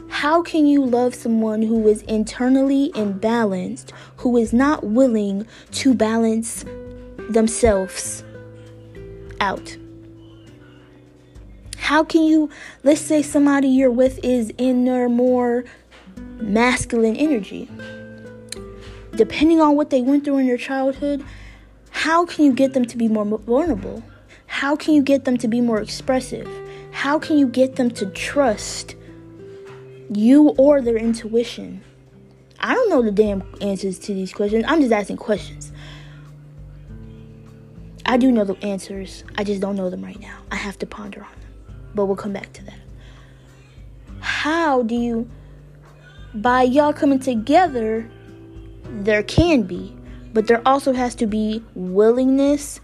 How 0.08 0.42
can 0.42 0.66
you 0.66 0.84
love 0.84 1.14
someone 1.14 1.62
who 1.62 1.88
is 1.88 2.02
internally 2.02 2.92
imbalanced, 2.94 3.92
who 4.18 4.36
is 4.36 4.52
not 4.52 4.84
willing 4.84 5.46
to 5.72 5.94
balance 5.94 6.64
themselves 7.30 8.22
out? 9.40 9.76
How 11.78 12.04
can 12.04 12.22
you, 12.22 12.50
let's 12.84 13.00
say 13.00 13.22
somebody 13.22 13.68
you're 13.68 13.90
with 13.90 14.20
is 14.22 14.52
in 14.58 14.84
their 14.84 15.08
more 15.08 15.64
masculine 16.40 17.16
energy? 17.16 17.68
Depending 19.16 19.60
on 19.60 19.76
what 19.76 19.90
they 19.90 20.00
went 20.00 20.24
through 20.24 20.38
in 20.38 20.46
their 20.46 20.56
childhood, 20.56 21.24
how 21.90 22.24
can 22.24 22.44
you 22.44 22.52
get 22.52 22.72
them 22.72 22.84
to 22.84 22.96
be 22.96 23.08
more 23.08 23.24
vulnerable? 23.24 24.02
How 24.46 24.76
can 24.76 24.94
you 24.94 25.02
get 25.02 25.24
them 25.24 25.36
to 25.38 25.48
be 25.48 25.60
more 25.60 25.80
expressive? 25.80 26.48
How 27.02 27.18
can 27.18 27.36
you 27.36 27.48
get 27.48 27.74
them 27.74 27.90
to 27.90 28.06
trust 28.06 28.94
you 30.08 30.50
or 30.50 30.80
their 30.80 30.96
intuition? 30.96 31.82
I 32.60 32.74
don't 32.74 32.90
know 32.90 33.02
the 33.02 33.10
damn 33.10 33.42
answers 33.60 33.98
to 33.98 34.14
these 34.14 34.32
questions. 34.32 34.64
I'm 34.68 34.80
just 34.80 34.92
asking 34.92 35.16
questions. 35.16 35.72
I 38.06 38.18
do 38.18 38.30
know 38.30 38.44
the 38.44 38.56
answers. 38.64 39.24
I 39.36 39.42
just 39.42 39.60
don't 39.60 39.74
know 39.74 39.90
them 39.90 40.04
right 40.04 40.20
now. 40.20 40.38
I 40.52 40.54
have 40.54 40.78
to 40.78 40.86
ponder 40.86 41.24
on 41.24 41.32
them 41.40 41.50
but 41.92 42.06
we'll 42.06 42.14
come 42.14 42.32
back 42.32 42.52
to 42.52 42.64
that. 42.66 42.78
How 44.20 44.84
do 44.84 44.94
you, 44.94 45.28
by 46.34 46.62
y'all 46.62 46.92
coming 46.92 47.18
together, 47.18 48.08
there 48.84 49.24
can 49.24 49.64
be, 49.64 49.92
but 50.32 50.46
there 50.46 50.62
also 50.64 50.92
has 50.92 51.16
to 51.16 51.26
be 51.26 51.64
willingness, 51.74 52.78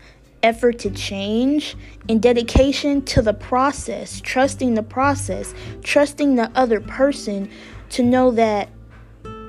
effort 0.48 0.78
to 0.80 0.90
change, 0.90 1.76
and 2.08 2.22
dedication 2.22 3.02
to 3.02 3.22
the 3.22 3.34
process, 3.34 4.20
trusting 4.20 4.74
the 4.74 4.82
process, 4.82 5.54
trusting 5.82 6.34
the 6.36 6.50
other 6.54 6.80
person 6.80 7.50
to 7.90 8.02
know 8.02 8.30
that 8.30 8.70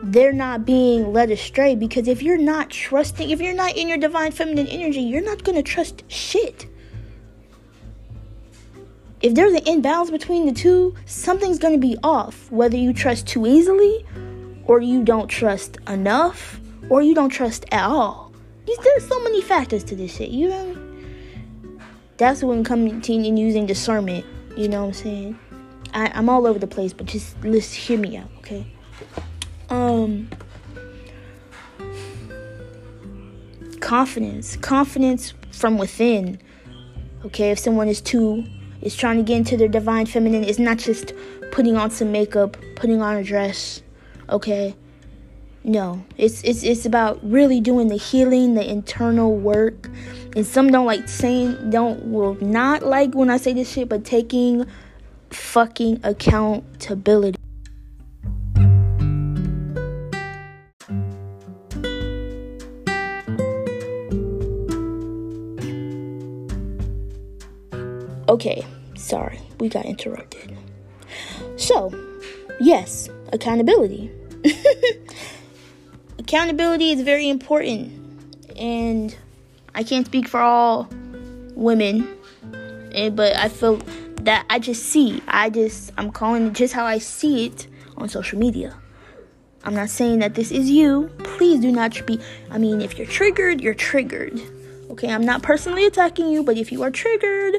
they're 0.03 0.33
not 0.33 0.65
being 0.65 1.11
led 1.11 1.31
astray 1.31 1.75
because 1.75 2.07
if 2.07 2.21
you're 2.21 2.37
not 2.37 2.69
trusting 2.69 3.29
if 3.29 3.41
you're 3.41 3.53
not 3.53 3.75
in 3.75 3.89
your 3.89 3.97
divine 3.97 4.31
feminine 4.31 4.65
energy 4.67 5.01
you're 5.01 5.21
not 5.21 5.43
going 5.43 5.57
to 5.57 5.61
trust 5.61 6.09
shit 6.09 6.69
if 9.21 9.33
there's 9.33 9.53
an 9.53 9.67
imbalance 9.67 10.09
between 10.09 10.45
the 10.45 10.53
two, 10.53 10.95
something's 11.05 11.59
going 11.59 11.73
to 11.73 11.79
be 11.79 11.97
off. 12.03 12.49
Whether 12.51 12.77
you 12.77 12.93
trust 12.93 13.27
too 13.27 13.45
easily, 13.45 14.05
or 14.63 14.81
you 14.81 15.03
don't 15.03 15.27
trust 15.27 15.77
enough, 15.87 16.59
or 16.89 17.01
you 17.01 17.13
don't 17.13 17.29
trust 17.29 17.65
at 17.71 17.85
all. 17.85 18.31
There's 18.65 19.07
so 19.07 19.21
many 19.23 19.41
factors 19.41 19.83
to 19.85 19.95
this 19.95 20.15
shit. 20.15 20.29
You 20.29 20.49
know. 20.49 20.78
That's 22.19 22.43
when 22.43 22.65
coming 22.65 23.01
and 23.09 23.39
using 23.39 23.65
discernment. 23.65 24.25
You 24.57 24.67
know 24.67 24.81
what 24.81 24.87
I'm 24.89 24.93
saying? 24.93 25.39
I, 25.93 26.11
I'm 26.13 26.29
all 26.29 26.45
over 26.45 26.59
the 26.59 26.67
place, 26.67 26.91
but 26.91 27.05
just 27.05 27.41
let's 27.43 27.73
hear 27.73 27.97
me 27.97 28.17
out, 28.17 28.29
okay? 28.39 28.67
Um. 29.69 30.29
Confidence, 33.79 34.57
confidence 34.57 35.33
from 35.53 35.77
within. 35.77 36.39
Okay, 37.25 37.51
if 37.51 37.59
someone 37.59 37.87
is 37.87 38.01
too 38.01 38.45
is 38.81 38.95
trying 38.95 39.17
to 39.17 39.23
get 39.23 39.37
into 39.37 39.55
their 39.57 39.67
divine 39.67 40.05
feminine. 40.05 40.43
It's 40.43 40.59
not 40.59 40.77
just 40.77 41.13
putting 41.51 41.77
on 41.77 41.89
some 41.89 42.11
makeup, 42.11 42.57
putting 42.75 43.01
on 43.01 43.15
a 43.15 43.23
dress. 43.23 43.81
Okay? 44.29 44.75
No. 45.63 46.03
It's 46.17 46.41
it's 46.43 46.63
it's 46.63 46.85
about 46.85 47.19
really 47.23 47.59
doing 47.59 47.89
the 47.89 47.97
healing, 47.97 48.55
the 48.55 48.69
internal 48.69 49.35
work. 49.35 49.89
And 50.35 50.45
some 50.45 50.71
don't 50.71 50.85
like 50.85 51.07
saying 51.09 51.69
don't 51.69 52.11
will 52.11 52.35
not 52.35 52.83
like 52.83 53.13
when 53.13 53.29
I 53.29 53.37
say 53.37 53.53
this 53.53 53.71
shit, 53.71 53.89
but 53.89 54.05
taking 54.05 54.65
fucking 55.31 55.99
accountability. 56.03 57.37
Okay, 68.29 68.63
sorry, 68.95 69.39
we 69.59 69.69
got 69.69 69.85
interrupted. 69.85 70.55
So, 71.57 71.91
yes, 72.61 73.09
accountability. 73.33 74.11
accountability 76.29 76.91
is 76.91 77.01
very 77.01 77.27
important, 77.27 77.91
and 78.55 79.17
I 79.73 79.81
can't 79.81 80.05
speak 80.05 80.27
for 80.27 80.39
all 80.39 80.87
women, 81.55 82.07
eh, 82.91 83.09
but 83.09 83.35
I 83.35 83.49
feel 83.49 83.77
that 84.21 84.45
I 84.47 84.59
just 84.59 84.83
see, 84.83 85.23
I 85.27 85.49
just, 85.49 85.91
I'm 85.97 86.11
calling 86.11 86.45
it 86.45 86.53
just 86.53 86.75
how 86.75 86.85
I 86.85 86.99
see 86.99 87.47
it 87.47 87.65
on 87.97 88.09
social 88.09 88.37
media. 88.37 88.77
I'm 89.63 89.73
not 89.73 89.89
saying 89.89 90.19
that 90.19 90.35
this 90.35 90.51
is 90.51 90.69
you. 90.69 91.09
Please 91.23 91.61
do 91.61 91.71
not 91.71 91.99
be, 92.05 92.19
I 92.51 92.59
mean, 92.59 92.79
if 92.79 92.99
you're 92.99 93.07
triggered, 93.07 93.59
you're 93.59 93.73
triggered. 93.73 94.39
Okay, 94.91 95.11
I'm 95.11 95.25
not 95.25 95.41
personally 95.41 95.87
attacking 95.87 96.29
you, 96.29 96.43
but 96.43 96.57
if 96.57 96.71
you 96.71 96.83
are 96.83 96.91
triggered, 96.91 97.55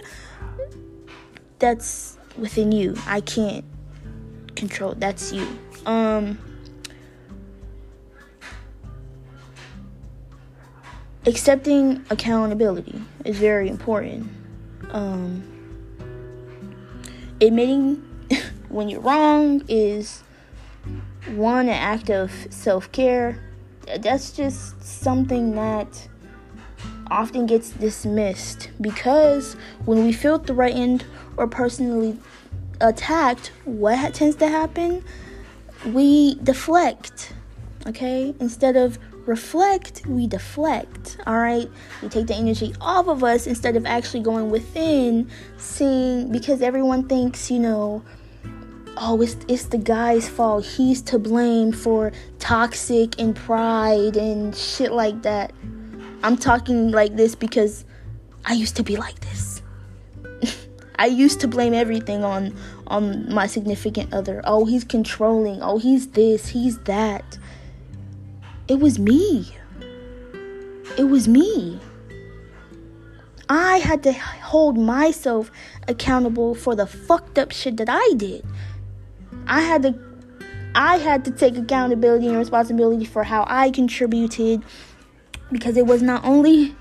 that's 1.59 2.17
within 2.39 2.71
you. 2.71 2.97
I 3.09 3.21
can't 3.21 3.65
control. 4.55 4.95
That's 4.97 5.33
you. 5.33 5.49
Um 5.87 6.39
accepting 11.27 12.05
accountability 12.11 13.01
is 13.25 13.39
very 13.39 13.69
important. 13.69 14.31
Um 14.91 15.43
admitting 17.41 17.97
when 18.69 18.89
you're 18.89 19.01
wrong 19.01 19.63
is 19.69 20.23
one 21.35 21.69
act 21.69 22.11
of 22.11 22.31
self-care. 22.51 23.43
That's 23.99 24.33
just 24.33 24.83
something 24.83 25.55
that 25.55 26.09
often 27.11 27.47
gets 27.47 27.71
dismissed 27.71 28.71
because 28.81 29.57
when 29.85 30.05
we 30.05 30.13
feel 30.13 30.39
threatened 30.39 31.05
or 31.37 31.49
personally 31.49 32.19
attacked, 32.81 33.53
what 33.65 34.15
tends 34.15 34.37
to 34.37 34.49
happen? 34.49 35.03
we 35.87 36.35
deflect, 36.37 37.33
okay? 37.87 38.35
Instead 38.41 38.77
of 38.77 38.99
reflect, 39.27 40.07
we 40.07 40.27
deflect, 40.27 41.19
all 41.27 41.39
right? 41.39 41.71
We 42.03 42.09
take 42.09 42.27
the 42.27 42.35
energy 42.35 42.75
off 42.81 43.09
of 43.09 43.23
us 43.23 43.47
instead 43.47 43.77
of 43.77 43.87
actually 43.87 44.21
going 44.21 44.51
within, 44.51 45.31
seeing, 45.57 46.31
because 46.31 46.63
everyone 46.63 47.09
thinks, 47.09 47.51
you 47.51 47.59
know, 47.59 48.03
oh, 48.97 49.21
it's, 49.21 49.37
it's 49.49 49.67
the 49.67 49.79
guy's 49.79 50.29
fault. 50.29 50.65
He's 50.65 51.03
to 51.03 51.19
blame 51.19 51.73
for 51.73 52.13
toxic 52.39 53.21
and 53.21 53.35
pride 53.35 54.17
and 54.17 54.55
shit 54.55 54.93
like 54.93 55.23
that. 55.23 55.53
I'm 56.23 56.37
talking 56.37 56.91
like 56.91 57.17
this 57.17 57.35
because 57.35 57.85
I 58.45 58.53
used 58.53 58.77
to 58.77 58.83
be 58.83 58.97
like 58.97 59.21
this. 59.21 59.63
I 60.99 61.07
used 61.07 61.41
to 61.41 61.49
blame 61.49 61.73
everything 61.73 62.25
on 62.25 62.55
on 62.87 63.33
my 63.33 63.47
significant 63.47 64.13
other. 64.13 64.43
Oh, 64.45 64.65
he's 64.65 64.85
controlling. 64.85 65.63
Oh, 65.63 65.79
he's 65.79 66.09
this, 66.09 66.49
he's 66.49 66.79
that. 66.81 67.39
It 68.71 68.79
was 68.79 69.01
me. 69.01 69.53
It 70.97 71.03
was 71.03 71.27
me. 71.27 71.81
I 73.49 73.79
had 73.79 74.05
to 74.05 74.13
hold 74.13 74.79
myself 74.79 75.51
accountable 75.89 76.55
for 76.55 76.77
the 76.77 76.87
fucked 76.87 77.37
up 77.37 77.51
shit 77.51 77.79
that 77.79 77.89
I 77.91 78.13
did. 78.17 78.47
I 79.49 79.63
had 79.63 79.83
to 79.83 79.99
I 80.77 80.99
had 80.99 81.25
to 81.25 81.33
take 81.33 81.57
accountability 81.57 82.29
and 82.29 82.37
responsibility 82.37 83.07
for 83.07 83.25
how 83.25 83.45
I 83.49 83.73
contributed 83.73 84.63
because 85.51 85.77
it 85.77 85.87
was 85.87 86.01
not 86.01 86.25
only 86.25 86.77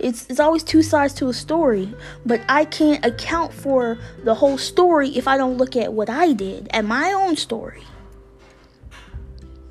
it's 0.00 0.26
it's 0.28 0.40
always 0.40 0.64
two 0.64 0.82
sides 0.82 1.14
to 1.14 1.28
a 1.28 1.32
story, 1.32 1.94
but 2.26 2.40
I 2.48 2.64
can't 2.64 3.06
account 3.06 3.52
for 3.54 3.96
the 4.24 4.34
whole 4.34 4.58
story 4.58 5.10
if 5.10 5.28
I 5.28 5.36
don't 5.36 5.56
look 5.56 5.76
at 5.76 5.92
what 5.92 6.10
I 6.10 6.32
did, 6.32 6.66
at 6.72 6.84
my 6.84 7.12
own 7.12 7.36
story. 7.36 7.84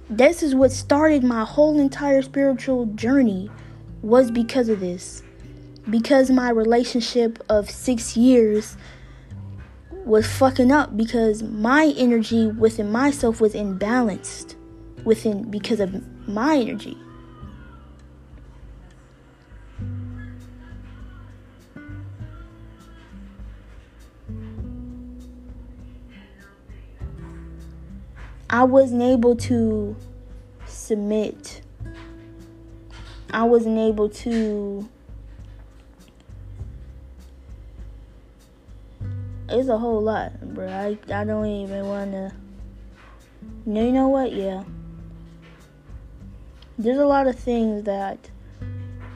This 0.10 0.41
is 0.41 0.56
what 0.56 0.72
started 0.72 1.24
my 1.24 1.43
whole 1.43 1.80
entire 1.80 2.22
spiritual 2.22 2.86
journey 2.88 3.50
was 4.02 4.32
because 4.32 4.70
of 4.70 4.80
this. 4.80 5.22
Because 5.89 6.30
my 6.30 6.50
relationship 6.50 7.43
of 7.50 7.70
6 7.70 8.15
years 8.15 8.78
was 10.06 10.26
fucking 10.26 10.72
up 10.72 10.96
because 10.96 11.43
my 11.43 11.93
energy 11.98 12.48
within 12.48 12.89
myself 12.89 13.41
was 13.41 13.54
imbalanced 13.54 14.56
within 15.04 15.52
because 15.52 15.82
of 15.82 15.93
my 16.28 16.56
energy. 16.56 16.98
I 28.49 28.63
wasn't 28.63 29.01
able 29.01 29.36
to 29.36 29.95
submit. 30.65 31.62
I 33.31 33.43
wasn't 33.43 33.77
able 33.77 34.10
to. 34.10 34.88
It's 39.49 39.67
a 39.67 39.77
whole 39.77 40.01
lot, 40.01 40.53
bro. 40.53 40.67
I, 40.67 40.97
I 41.13 41.23
don't 41.25 41.45
even 41.45 41.88
want 41.88 42.12
to. 42.12 42.31
No, 43.65 43.83
you 43.83 43.91
know 43.91 44.07
what? 44.07 44.31
Yeah. 44.31 44.63
There's 46.77 46.99
a 46.99 47.05
lot 47.05 47.27
of 47.27 47.38
things 47.38 47.83
that 47.83 48.29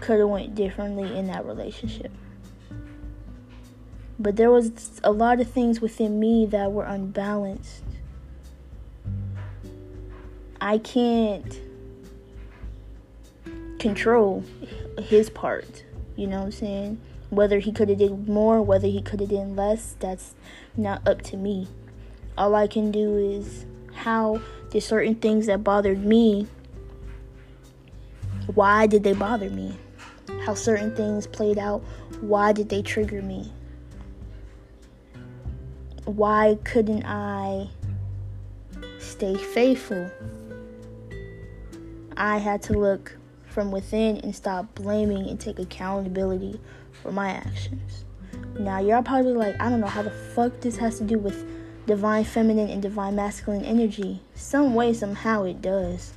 could 0.01 0.19
have 0.19 0.29
went 0.29 0.55
differently 0.55 1.17
in 1.17 1.27
that 1.27 1.45
relationship. 1.45 2.11
But 4.19 4.35
there 4.35 4.51
was 4.51 4.99
a 5.05 5.11
lot 5.11 5.39
of 5.39 5.49
things 5.49 5.79
within 5.79 6.19
me 6.19 6.45
that 6.47 6.71
were 6.71 6.85
unbalanced 6.85 7.83
I 10.63 10.77
can't 10.77 11.59
control 13.79 14.43
his 14.99 15.27
part. 15.31 15.83
You 16.15 16.27
know 16.27 16.37
what 16.37 16.45
I'm 16.45 16.51
saying? 16.51 17.01
Whether 17.31 17.57
he 17.57 17.71
could 17.71 17.89
have 17.89 17.97
did 17.97 18.29
more, 18.29 18.61
whether 18.61 18.87
he 18.87 19.01
could 19.01 19.21
have 19.21 19.29
done 19.29 19.55
less, 19.55 19.95
that's 19.99 20.35
not 20.77 21.05
up 21.07 21.23
to 21.23 21.37
me. 21.37 21.67
All 22.37 22.53
I 22.53 22.67
can 22.67 22.91
do 22.91 23.17
is 23.17 23.65
how 23.95 24.39
the 24.69 24.79
certain 24.79 25.15
things 25.15 25.47
that 25.47 25.63
bothered 25.63 26.05
me, 26.05 26.45
why 28.53 28.85
did 28.85 29.03
they 29.03 29.13
bother 29.13 29.49
me? 29.49 29.75
How 30.45 30.53
certain 30.53 30.95
things 30.95 31.25
played 31.25 31.57
out, 31.57 31.83
why 32.19 32.53
did 32.53 32.69
they 32.69 32.83
trigger 32.83 33.23
me? 33.23 33.51
Why 36.05 36.59
couldn't 36.63 37.03
I 37.05 37.67
stay 38.99 39.35
faithful? 39.35 40.11
I 42.21 42.37
had 42.37 42.61
to 42.63 42.73
look 42.73 43.17
from 43.45 43.71
within 43.71 44.17
and 44.17 44.35
stop 44.35 44.75
blaming 44.75 45.27
and 45.27 45.39
take 45.39 45.57
accountability 45.57 46.61
for 46.91 47.11
my 47.11 47.31
actions. 47.31 48.05
Now, 48.59 48.79
y'all 48.79 49.01
probably 49.01 49.33
like, 49.33 49.59
I 49.59 49.71
don't 49.71 49.81
know 49.81 49.87
how 49.87 50.03
the 50.03 50.11
fuck 50.11 50.61
this 50.61 50.77
has 50.77 50.99
to 50.99 51.03
do 51.03 51.17
with 51.17 51.43
divine 51.87 52.23
feminine 52.23 52.69
and 52.69 52.79
divine 52.79 53.15
masculine 53.15 53.65
energy. 53.65 54.21
Some 54.35 54.75
way, 54.75 54.93
somehow, 54.93 55.45
it 55.45 55.63
does. 55.63 56.13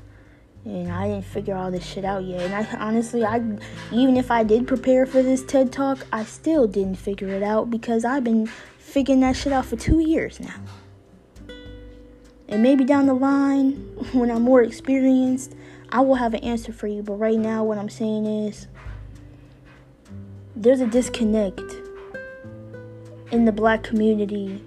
And 0.66 0.92
I 0.92 1.08
didn't 1.08 1.24
figure 1.24 1.54
all 1.54 1.70
this 1.70 1.86
shit 1.86 2.04
out 2.04 2.24
yet. 2.24 2.42
And 2.42 2.54
I 2.54 2.66
honestly, 2.76 3.24
I 3.24 3.36
even 3.90 4.18
if 4.18 4.30
I 4.30 4.44
did 4.44 4.68
prepare 4.68 5.06
for 5.06 5.22
this 5.22 5.42
TED 5.42 5.72
talk, 5.72 6.06
I 6.12 6.24
still 6.24 6.66
didn't 6.66 6.96
figure 6.96 7.28
it 7.28 7.42
out 7.42 7.70
because 7.70 8.04
I've 8.04 8.24
been 8.24 8.46
figuring 8.76 9.20
that 9.20 9.36
shit 9.36 9.54
out 9.54 9.64
for 9.64 9.76
two 9.76 10.00
years 10.00 10.38
now. 10.38 10.60
And 12.46 12.62
maybe 12.62 12.84
down 12.84 13.06
the 13.06 13.14
line, 13.14 13.72
when 14.12 14.30
I'm 14.30 14.42
more 14.42 14.62
experienced, 14.62 15.54
I 15.90 16.00
will 16.00 16.16
have 16.16 16.34
an 16.34 16.40
answer 16.40 16.72
for 16.72 16.86
you, 16.86 17.02
but 17.02 17.14
right 17.14 17.38
now, 17.38 17.64
what 17.64 17.78
I'm 17.78 17.88
saying 17.88 18.26
is 18.26 18.66
there's 20.56 20.80
a 20.80 20.86
disconnect 20.86 21.60
in 23.30 23.44
the 23.44 23.52
black 23.52 23.82
community 23.82 24.62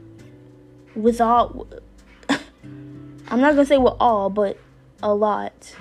with 0.96 1.22
all. 1.22 1.68
I'm 2.30 3.42
not 3.42 3.56
gonna 3.56 3.66
say 3.66 3.78
with 3.78 3.96
all, 4.00 4.30
but 4.30 4.58
a 5.04 5.14
lot 5.14 5.76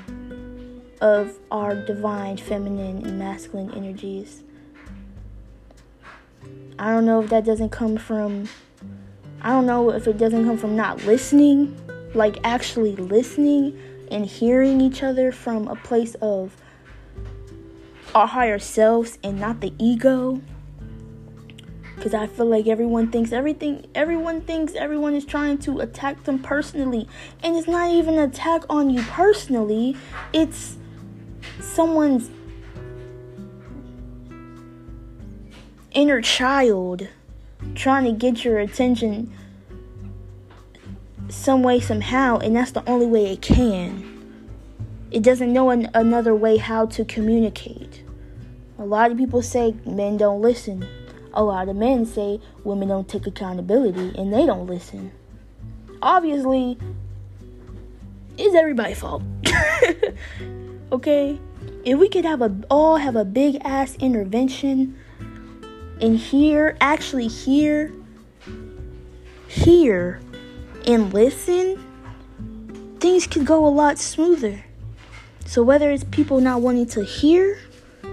of 1.01 1.39
our 1.51 1.75
divine 1.75 2.37
feminine 2.37 3.07
and 3.07 3.19
masculine 3.19 3.73
energies. 3.73 4.43
I 6.79 6.91
don't 6.91 7.07
know 7.07 7.23
if 7.23 7.31
that 7.31 7.45
doesn't 7.45 7.71
come 7.71 7.97
from. 7.97 8.49
I 9.43 9.51
don't 9.51 9.67
know 9.67 9.91
if 9.91 10.07
it 10.07 10.19
doesn't 10.19 10.45
come 10.45 10.59
from 10.59 10.77
not 10.77 11.05
listening, 11.05 11.77
like 12.15 12.39
actually 12.45 12.97
listening 12.97 13.79
and 14.11 14.27
hearing 14.27 14.81
each 14.81 15.03
other 15.03 15.33
from 15.33 15.69
a 15.69 15.77
place 15.77 16.15
of 16.17 16.57
our 18.15 18.27
higher 18.27 18.59
selves 18.59 19.19
and 19.23 19.41
not 19.41 19.61
the 19.61 19.73
ego. 19.79 20.41
Because 21.97 22.13
i 22.13 22.27
feel 22.27 22.47
like 22.47 22.67
everyone 22.67 23.11
thinks 23.11 23.33
everything 23.33 23.87
everyone 23.95 24.43
thinks 24.43 24.75
everyone 24.75 25.15
is 25.15 25.25
trying 25.25 25.59
to 25.59 25.81
attack 25.81 26.25
them 26.25 26.39
personally. 26.39 27.09
And 27.43 27.57
it's 27.57 27.69
not 27.69 27.91
even 27.91 28.15
an 28.15 28.31
attack 28.31 28.63
on 28.69 28.91
you 28.91 29.03
personally. 29.03 29.97
It's 30.33 30.77
someone's 31.61 32.31
inner 35.93 36.21
child 36.21 37.09
trying 37.75 38.05
to 38.05 38.13
get 38.13 38.45
your 38.45 38.59
attention 38.59 39.33
some 41.29 41.63
way, 41.63 41.81
somehow, 41.81 42.39
and 42.39 42.55
that's 42.55 42.73
the 42.73 42.89
only 42.89 43.07
way 43.07 43.33
it 43.33 43.43
can. 43.43 44.17
It 45.11 45.23
doesn't 45.23 45.53
know 45.53 45.71
an- 45.71 45.91
another 45.95 46.35
way 46.35 46.57
how 46.57 46.87
to 46.87 47.05
communicate. 47.05 48.03
A 48.79 48.85
lot 48.85 49.11
of 49.11 49.17
people 49.17 49.43
say 49.43 49.75
men 49.87 50.17
don't 50.17 50.43
listen. 50.43 50.87
A 51.33 51.43
lot 51.43 51.69
of 51.69 51.77
men 51.77 52.07
say 52.07 52.41
women 52.65 52.89
don't 52.89 53.09
take 53.09 53.27
accountability 53.27 54.15
and 54.19 54.33
they 54.33 54.47
don't 54.47 54.67
listen. 54.67 55.13
Obviously, 56.03 56.79
it's 58.37 58.55
everybody's 58.55 58.99
fault. 58.99 59.23
okay? 60.93 61.39
If 61.85 61.99
we 61.99 62.09
could 62.09 62.25
have 62.25 62.43
a 62.43 62.55
all 62.71 62.97
have 62.97 63.17
a 63.17 63.25
big 63.25 63.57
ass 63.65 63.95
intervention 63.97 64.99
and 66.01 66.19
here, 66.19 66.77
actually 66.81 67.29
here, 67.29 67.93
here 69.49 70.21
and 70.87 71.13
listen, 71.13 71.83
things 73.01 73.27
could 73.27 73.45
go 73.45 73.67
a 73.67 73.69
lot 73.69 73.99
smoother. 73.99 74.65
So, 75.45 75.63
whether 75.63 75.91
it's 75.91 76.05
people 76.05 76.41
not 76.41 76.61
wanting 76.61 76.87
to 76.87 77.05
hear, 77.05 77.59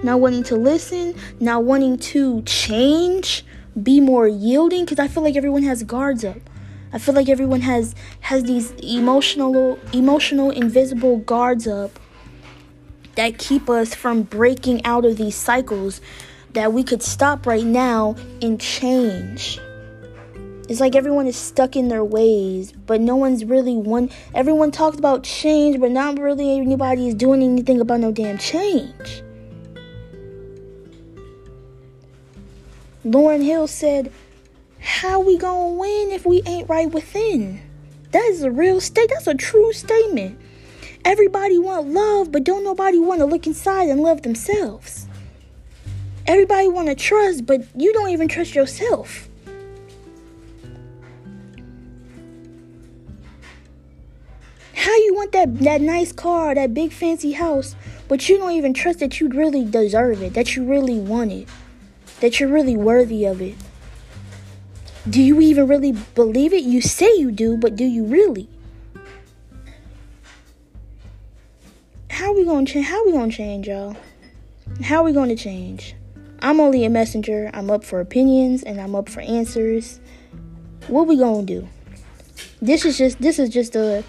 not 0.03 0.19
wanting 0.19 0.43
to 0.43 0.55
listen, 0.55 1.15
not 1.39 1.63
wanting 1.63 1.97
to 1.97 2.41
change, 2.43 3.45
be 3.81 3.99
more 3.99 4.27
yielding, 4.27 4.86
because 4.86 4.99
I 4.99 5.07
feel 5.07 5.23
like 5.23 5.36
everyone 5.36 5.63
has 5.63 5.83
guards 5.83 6.23
up. 6.23 6.38
I 6.91 6.99
feel 6.99 7.15
like 7.15 7.27
everyone 7.27 7.62
has 7.62 7.95
has 8.19 8.43
these 8.43 8.71
emotional 8.73 9.79
emotional 9.93 10.51
invisible 10.51 11.17
guards 11.17 11.67
up 11.67 11.99
that 13.15 13.39
keep 13.39 13.69
us 13.69 13.95
from 13.95 14.23
breaking 14.23 14.86
out 14.86 15.05
of 15.05 15.17
these 15.17 15.36
cycles 15.36 16.01
that 16.53 16.71
we 16.71 16.83
could 16.83 17.01
stop 17.01 17.47
right 17.47 17.65
now 17.65 18.15
and 18.41 18.59
change. 18.62 19.59
It's 20.73 20.81
like 20.81 20.95
everyone 20.95 21.27
is 21.27 21.36
stuck 21.36 21.75
in 21.75 21.89
their 21.89 22.03
ways, 22.03 22.71
but 22.71 22.99
no 22.99 23.15
one's 23.15 23.45
really 23.45 23.75
one. 23.75 24.09
Everyone 24.33 24.71
talks 24.71 24.97
about 24.97 25.23
change, 25.23 25.79
but 25.79 25.91
not 25.91 26.17
really 26.17 26.57
anybody 26.57 27.09
is 27.09 27.13
doing 27.13 27.43
anything 27.43 27.79
about 27.79 27.99
no 27.99 28.12
damn 28.12 28.39
change. 28.39 29.21
Lauryn 33.05 33.43
Hill 33.43 33.67
said, 33.67 34.12
How 34.79 35.19
we 35.19 35.38
gonna 35.38 35.75
win 35.75 36.12
if 36.12 36.25
we 36.25 36.41
ain't 36.47 36.67
right 36.67 36.91
within? 36.91 37.62
That 38.09 38.23
is 38.31 38.41
a 38.41 38.49
real 38.49 38.81
state. 38.81 39.12
That's 39.12 39.27
a 39.27 39.36
true 39.36 39.73
statement. 39.73 40.39
Everybody 41.05 41.59
want 41.59 41.89
love, 41.89 42.31
but 42.31 42.45
don't 42.45 42.63
nobody 42.63 42.97
want 42.97 43.19
to 43.19 43.27
look 43.27 43.45
inside 43.45 43.89
and 43.89 44.01
love 44.01 44.23
themselves. 44.23 45.07
Everybody 46.25 46.67
want 46.67 46.88
to 46.88 46.95
trust, 46.95 47.45
but 47.45 47.62
you 47.79 47.93
don't 47.93 48.09
even 48.09 48.27
trust 48.27 48.55
yourself. 48.55 49.29
How 54.83 54.93
you 54.97 55.13
want 55.15 55.31
that 55.31 55.59
that 55.59 55.79
nice 55.79 56.11
car, 56.11 56.53
that 56.53 56.73
big 56.73 56.91
fancy 56.91 57.31
house, 57.31 57.73
but 58.09 58.27
you 58.27 58.37
don't 58.37 58.51
even 58.51 58.73
trust 58.73 58.99
that 58.99 59.21
you 59.21 59.29
really 59.29 59.63
deserve 59.63 60.21
it, 60.21 60.33
that 60.33 60.57
you 60.57 60.65
really 60.65 60.99
want 60.99 61.31
it, 61.31 61.47
that 62.19 62.37
you're 62.37 62.49
really 62.49 62.75
worthy 62.75 63.23
of 63.23 63.41
it. 63.41 63.55
Do 65.09 65.21
you 65.21 65.39
even 65.39 65.69
really 65.69 65.93
believe 65.93 66.51
it? 66.51 66.65
You 66.65 66.81
say 66.81 67.15
you 67.15 67.31
do, 67.31 67.55
but 67.55 67.77
do 67.77 67.85
you 67.85 68.03
really? 68.03 68.49
How 72.09 72.33
we 72.33 72.43
gonna 72.43 72.65
change? 72.65 72.85
How 72.85 73.05
we 73.05 73.13
gonna 73.13 73.31
change, 73.31 73.69
y'all? 73.69 73.95
How 74.83 75.01
we 75.03 75.13
gonna 75.13 75.37
change? 75.37 75.95
I'm 76.41 76.59
only 76.59 76.83
a 76.83 76.89
messenger. 76.89 77.49
I'm 77.53 77.71
up 77.71 77.85
for 77.85 78.01
opinions 78.01 78.63
and 78.63 78.81
I'm 78.81 78.95
up 78.95 79.07
for 79.07 79.21
answers. 79.21 80.01
What 80.87 81.07
we 81.07 81.17
gonna 81.17 81.43
do? 81.43 81.69
This 82.61 82.83
is 82.83 82.97
just 82.97 83.21
this 83.21 83.39
is 83.39 83.49
just 83.49 83.77
a 83.77 84.03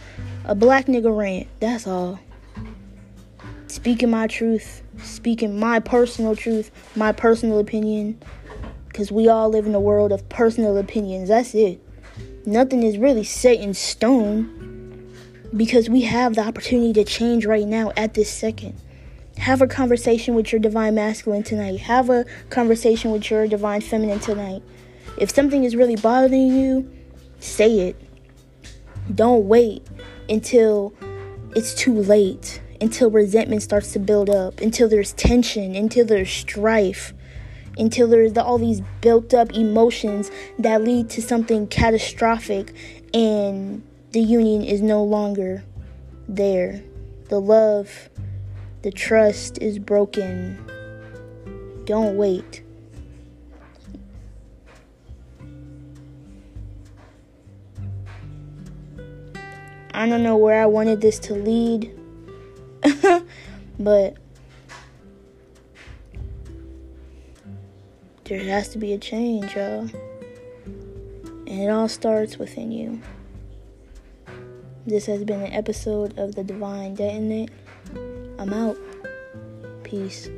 a 0.44 0.54
black 0.54 0.87
nigga 0.87 1.16
rant. 1.16 1.48
That's 1.61 1.87
all. 1.87 2.20
Speaking 3.66 4.11
my 4.11 4.26
truth, 4.26 4.83
speaking 4.98 5.59
my 5.59 5.80
personal 5.80 6.37
truth, 6.37 6.70
my 6.94 7.12
personal 7.12 7.59
opinion. 7.59 8.20
Because 8.88 9.11
we 9.11 9.28
all 9.28 9.48
live 9.48 9.66
in 9.66 9.74
a 9.74 9.80
world 9.80 10.12
of 10.12 10.28
personal 10.28 10.76
opinions. 10.76 11.28
That's 11.28 11.54
it. 11.54 11.80
Nothing 12.46 12.83
is 12.83 12.98
really 12.98 13.24
set 13.24 13.59
in 13.59 13.74
stone. 13.74 15.12
Because 15.57 15.88
we 15.88 16.02
have 16.02 16.35
the 16.35 16.42
opportunity 16.42 16.92
to 16.92 17.04
change 17.04 17.46
right 17.46 17.66
now 17.66 17.92
at 17.96 18.14
this 18.14 18.30
second. 18.30 18.74
Have 19.38 19.62
a 19.62 19.66
conversation 19.66 20.35
with 20.35 20.52
your 20.52 20.61
divine 20.61 20.94
masculine 20.94 21.42
tonight. 21.42 21.80
Have 21.80 22.11
a 22.11 22.24
conversation 22.50 23.11
with 23.11 23.30
your 23.30 23.48
divine 23.48 23.80
feminine 23.80 24.20
tonight. 24.20 24.62
If 25.18 25.30
something 25.35 25.64
is 25.64 25.74
really 25.74 25.96
bothering 25.96 26.57
you, 26.57 26.90
say 27.40 27.88
it. 27.88 27.96
Don't 29.12 29.46
wait 29.46 29.85
until 30.28 30.94
it's 31.54 31.74
too 31.74 31.94
late, 31.94 32.62
until 32.80 33.10
resentment 33.10 33.62
starts 33.62 33.92
to 33.92 33.98
build 33.98 34.30
up, 34.30 34.60
until 34.60 34.88
there's 34.88 35.12
tension, 35.12 35.74
until 35.74 36.04
there's 36.04 36.30
strife 36.30 37.12
until 37.78 38.06
there's 38.06 38.32
the, 38.34 38.42
all 38.42 38.58
these 38.58 38.82
built 39.00 39.34
up 39.34 39.52
emotions 39.52 40.30
that 40.58 40.82
lead 40.82 41.10
to 41.10 41.22
something 41.22 41.66
catastrophic 41.66 42.72
and 43.12 43.82
the 44.12 44.20
union 44.20 44.62
is 44.62 44.80
no 44.80 45.02
longer 45.02 45.64
there. 46.28 46.82
The 47.28 47.40
love, 47.40 48.10
the 48.82 48.90
trust 48.90 49.58
is 49.58 49.78
broken. 49.78 50.58
Don't 51.84 52.16
wait. 52.16 52.62
I 59.94 60.09
don't 60.09 60.22
know 60.22 60.37
where 60.37 60.61
I 60.62 60.66
wanted 60.66 61.00
this 61.00 61.18
to 61.20 61.35
lead, 61.35 61.96
but 63.78 64.16
There 68.24 68.42
has 68.44 68.70
to 68.70 68.78
be 68.78 68.94
a 68.94 68.98
change, 68.98 69.54
y'all. 69.54 69.87
And 71.46 71.48
it 71.48 71.68
all 71.68 71.88
starts 71.88 72.38
within 72.38 72.72
you. 72.72 73.02
This 74.87 75.04
has 75.07 75.24
been 75.24 75.42
an 75.42 75.52
episode 75.52 76.18
of 76.18 76.35
The 76.35 76.42
Divine 76.42 76.94
Detonate. 76.94 77.50
I'm 78.38 78.54
out. 78.54 78.78
Peace. 79.83 80.30